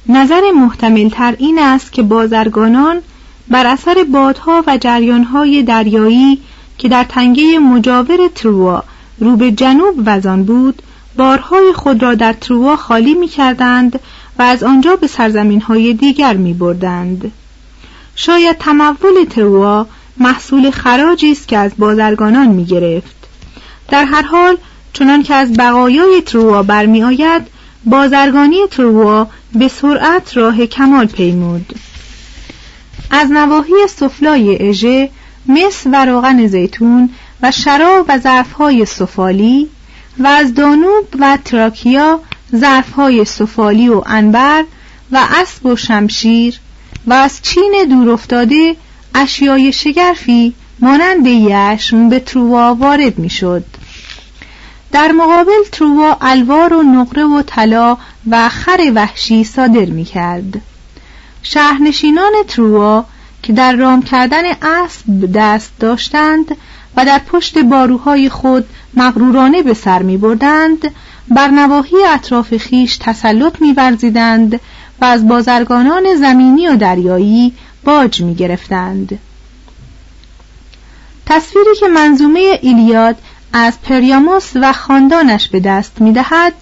نظر 0.07 0.40
محتملتر 0.51 1.35
این 1.38 1.59
است 1.59 1.92
که 1.92 2.03
بازرگانان 2.03 3.01
بر 3.49 3.66
اثر 3.66 4.05
بادها 4.12 4.64
و 4.66 4.79
جریانهای 4.79 5.62
دریایی 5.62 6.40
که 6.79 6.88
در 6.88 7.05
تنگه 7.05 7.59
مجاور 7.59 8.29
تروا 8.35 8.85
رو 9.18 9.37
به 9.37 9.53
جنوب 9.53 9.94
وزان 10.07 10.44
بود 10.44 10.83
بارهای 11.16 11.73
خود 11.73 12.03
را 12.03 12.14
در 12.14 12.33
تروا 12.33 12.77
خالی 12.77 13.14
می 13.14 13.29
کردند 13.29 14.01
و 14.38 14.42
از 14.42 14.62
آنجا 14.62 14.97
به 14.97 15.07
سرزمین 15.07 15.61
های 15.61 15.94
دیگر 15.94 16.37
می 16.37 16.55
بردند. 16.55 17.33
شاید 18.20 18.59
تمول 18.59 19.24
تروا 19.31 19.87
محصول 20.16 20.70
خراجی 20.70 21.33
است 21.33 21.48
که 21.48 21.59
از 21.59 21.72
بازرگانان 21.78 22.48
می 22.48 22.64
گرفت. 22.64 23.16
در 23.88 24.04
هر 24.04 24.22
حال 24.22 24.57
چنان 24.92 25.22
که 25.22 25.35
از 25.35 25.52
بقایای 25.52 26.22
تروا 26.22 26.62
برمی 26.62 27.02
آید 27.02 27.46
بازرگانی 27.85 28.66
تروا 28.70 29.26
به 29.54 29.68
سرعت 29.68 30.37
راه 30.37 30.66
کمال 30.66 31.07
پیمود. 31.07 31.81
از 33.11 33.31
نواحی 33.31 33.74
سفلای 33.88 34.68
اژه 34.68 35.11
مس 35.46 35.87
و 35.92 36.04
روغن 36.04 36.46
زیتون 36.46 37.11
و 37.42 37.50
شراب 37.50 38.07
و 38.09 38.18
ظرفهای 38.18 38.85
سفالی 38.85 39.68
و 40.18 40.26
از 40.26 40.54
دانوب 40.54 41.07
و 41.18 41.38
تراکیا 41.44 42.20
ظرفهای 42.57 43.24
سفالی 43.24 43.88
و 43.88 44.02
انبر 44.07 44.64
و 45.12 45.26
اسب 45.40 45.66
و 45.66 45.76
شمشیر 45.76 46.61
و 47.07 47.13
از 47.13 47.43
چین 47.43 47.87
دورافتاده 47.91 48.77
اشیای 49.15 49.73
شگرفی 49.73 50.55
مانند 50.81 51.27
یشم 51.27 52.09
به 52.09 52.21
تروا 52.21 52.75
وارد 52.75 53.19
می‌شد. 53.19 53.65
در 54.93 55.13
مقابل 55.13 55.63
تروا 55.73 56.17
الوار 56.21 56.75
و 56.75 56.83
نقره 56.83 57.25
و 57.25 57.43
طلا 57.43 57.97
و 58.31 58.49
خر 58.49 58.93
وحشی 58.95 59.45
صادر 59.45 59.85
می 59.85 60.05
کرد. 60.05 60.61
شهرنشینان 61.43 62.33
تروا 62.49 63.05
که 63.43 63.53
در 63.53 63.77
رام 63.77 64.03
کردن 64.03 64.43
اسب 64.63 65.33
دست 65.35 65.73
داشتند 65.81 66.57
و 66.97 67.05
در 67.05 67.19
پشت 67.19 67.59
باروهای 67.59 68.29
خود 68.29 68.65
مغرورانه 68.95 69.63
به 69.63 69.75
سر 69.75 70.03
می 70.03 70.17
بردند 70.17 70.95
بر 71.29 71.49
نواحی 71.49 71.97
اطراف 72.09 72.57
خیش 72.57 72.97
تسلط 72.97 73.61
می 73.61 73.73
ورزیدند 73.73 74.61
و 75.01 75.05
از 75.05 75.29
بازرگانان 75.29 76.15
زمینی 76.15 76.69
و 76.69 76.77
دریایی 76.77 77.53
باج 77.85 78.23
می 78.23 78.35
گرفتند. 78.35 79.19
تصویری 81.27 81.77
که 81.81 81.89
منظومه 81.89 82.59
ایلیاد 82.63 83.17
از 83.53 83.83
پریاموس 83.83 84.51
و 84.55 84.73
خاندانش 84.73 85.49
به 85.49 85.61
دست 85.61 86.01
می 86.01 86.13
دهد 86.13 86.53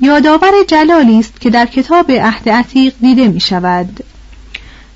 یادآور 0.00 0.52
جلالی 0.68 1.18
است 1.18 1.40
که 1.40 1.50
در 1.50 1.66
کتاب 1.66 2.10
عهد 2.10 2.48
عتیق 2.48 2.94
دیده 3.00 3.28
می 3.28 3.40
شود. 3.40 4.04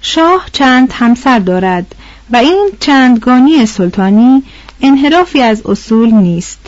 شاه 0.01 0.47
چند 0.53 0.93
همسر 0.93 1.39
دارد 1.39 1.95
و 2.31 2.37
این 2.37 2.69
چندگانی 2.81 3.67
سلطانی 3.67 4.43
انحرافی 4.81 5.43
از 5.43 5.67
اصول 5.67 6.11
نیست 6.11 6.61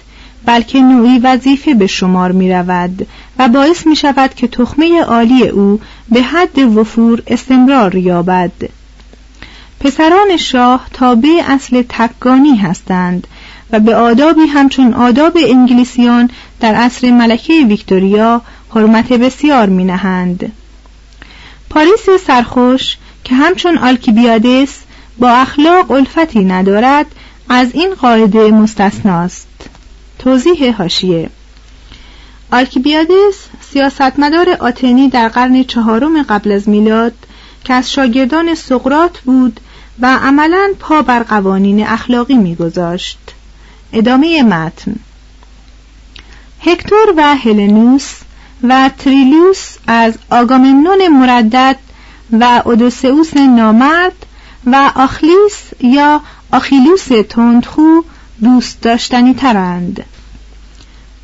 بلکه 0.44 0.80
نوعی 0.80 1.18
وظیفه 1.18 1.74
به 1.74 1.86
شمار 1.86 2.32
می 2.32 2.52
رود 2.52 3.06
و 3.38 3.48
باعث 3.48 3.86
می 3.86 3.96
شود 3.96 4.34
که 4.34 4.48
تخمه 4.48 5.02
عالی 5.02 5.48
او 5.48 5.80
به 6.08 6.22
حد 6.22 6.58
وفور 6.58 7.22
استمرار 7.26 7.94
یابد 7.94 8.52
پسران 9.80 10.36
شاه 10.36 10.86
تابع 10.92 11.42
اصل 11.48 11.82
تکگانی 11.88 12.56
هستند 12.56 13.26
و 13.72 13.80
به 13.80 13.94
آدابی 13.94 14.46
همچون 14.46 14.94
آداب 14.94 15.38
انگلیسیان 15.46 16.30
در 16.60 16.74
عصر 16.74 17.10
ملکه 17.10 17.52
ویکتوریا 17.68 18.42
حرمت 18.74 19.12
بسیار 19.12 19.68
می 19.68 19.84
نهند. 19.84 20.52
پاریس 21.70 22.10
سرخوش 22.26 22.96
که 23.24 23.34
همچون 23.34 23.78
آلکیبیادس 23.78 24.78
با 25.18 25.30
اخلاق 25.30 25.90
الفتی 25.90 26.44
ندارد 26.44 27.06
از 27.48 27.74
این 27.74 27.94
قاعده 27.94 28.50
مستثناست 28.50 29.69
توضیح 30.20 30.76
هاشیه 30.76 31.30
آلکیبیادس 32.52 33.36
سیاستمدار 33.72 34.50
آتنی 34.60 35.08
در 35.08 35.28
قرن 35.28 35.64
چهارم 35.64 36.22
قبل 36.22 36.52
از 36.52 36.68
میلاد 36.68 37.12
که 37.64 37.74
از 37.74 37.92
شاگردان 37.92 38.54
سقرات 38.54 39.18
بود 39.20 39.60
و 40.00 40.16
عملا 40.16 40.70
پا 40.80 41.02
بر 41.02 41.22
قوانین 41.22 41.86
اخلاقی 41.86 42.34
میگذاشت. 42.34 43.18
ادامه 43.92 44.42
متن. 44.42 44.94
هکتور 46.60 47.14
و 47.16 47.36
هلنوس 47.36 48.14
و 48.62 48.90
تریلوس 48.98 49.76
از 49.86 50.14
آگاممنون 50.30 51.08
مردد 51.08 51.76
و 52.32 52.62
اودوسئوس 52.64 53.36
نامرد 53.36 54.26
و 54.66 54.90
آخلیس 54.94 55.62
یا 55.80 56.20
آخیلوس 56.52 57.08
تندخو 57.28 58.02
دوست 58.42 58.80
داشتنی 58.82 59.34
ترند. 59.34 60.04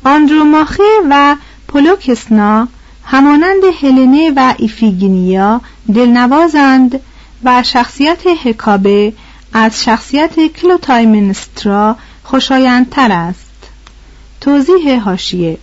آندروماخه 0.05 0.83
و 1.09 1.35
پولوکسنا 1.67 2.67
همانند 3.05 3.63
هلنه 3.81 4.31
و 4.35 4.53
ایفیگینیا 4.57 5.61
دلنوازند 5.93 6.99
و 7.43 7.63
شخصیت 7.63 8.27
هکابه 8.45 9.13
از 9.53 9.83
شخصیت 9.83 10.47
کلوتایمنسترا 10.47 11.97
خوشایندتر 12.23 13.11
است. 13.11 13.69
توضیح 14.41 15.03
هاشیه 15.03 15.57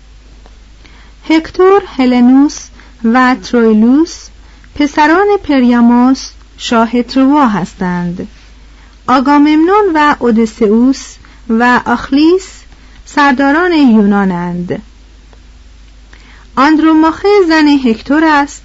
هکتور 1.28 1.82
هلنوس 1.96 2.58
و 3.04 3.36
ترویلوس 3.44 4.28
پسران 4.74 5.26
پریاموس 5.44 6.30
شاه 6.58 7.02
تروا 7.02 7.48
هستند. 7.48 8.28
آگاممنون 9.08 9.92
و 9.94 10.14
اودسئوس 10.18 11.14
و 11.48 11.80
آخلیس 11.86 12.48
سرداران 13.06 13.72
یونانند. 13.72 14.82
آندروماخه 16.56 17.28
زن 17.48 17.68
هکتور 17.68 18.24
است 18.24 18.62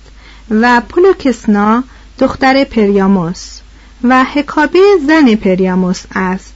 و 0.49 0.81
پولوکسنا 0.89 1.83
دختر 2.19 2.63
پریاموس 2.63 3.59
و 4.03 4.23
هکابه 4.23 4.79
زن 5.07 5.35
پریاموس 5.35 6.03
است. 6.15 6.53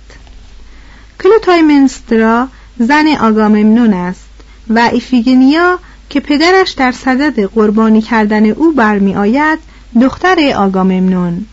کلوتایمنسترا 1.24 2.48
زن 2.80 3.08
آگاممنون 3.08 3.94
است 3.94 4.30
و 4.70 4.90
ایفیگنیا 4.94 5.80
که 6.10 6.20
پدرش 6.20 6.72
در 6.72 6.92
صدد 6.92 7.44
قربانی 7.46 8.02
کردن 8.02 8.46
او 8.46 8.72
برمی 8.72 9.16
آید 9.16 9.60
دختر 10.02 10.54
آگاممنون 10.56 11.46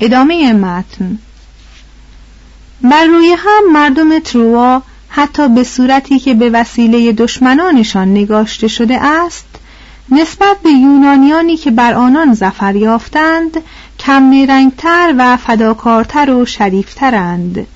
ادامه 0.00 0.52
متن. 0.52 1.18
بر 2.80 3.04
روی 3.04 3.36
هم 3.38 3.72
مردم 3.72 4.18
تروا 4.18 4.82
حتی 5.08 5.48
به 5.48 5.64
صورتی 5.64 6.18
که 6.18 6.34
به 6.34 6.50
وسیله 6.50 7.12
دشمنانشان 7.12 8.08
نگاشته 8.08 8.68
شده 8.68 9.02
است 9.02 9.46
نسبت 10.10 10.56
به 10.62 10.70
یونانیانی 10.70 11.56
که 11.56 11.70
بر 11.70 11.94
آنان 11.94 12.34
زفر 12.34 12.76
یافتند 12.76 13.56
کم 13.98 14.22
و 15.18 15.36
فداکارتر 15.36 16.30
و 16.30 16.44
شریفترند. 16.44 17.66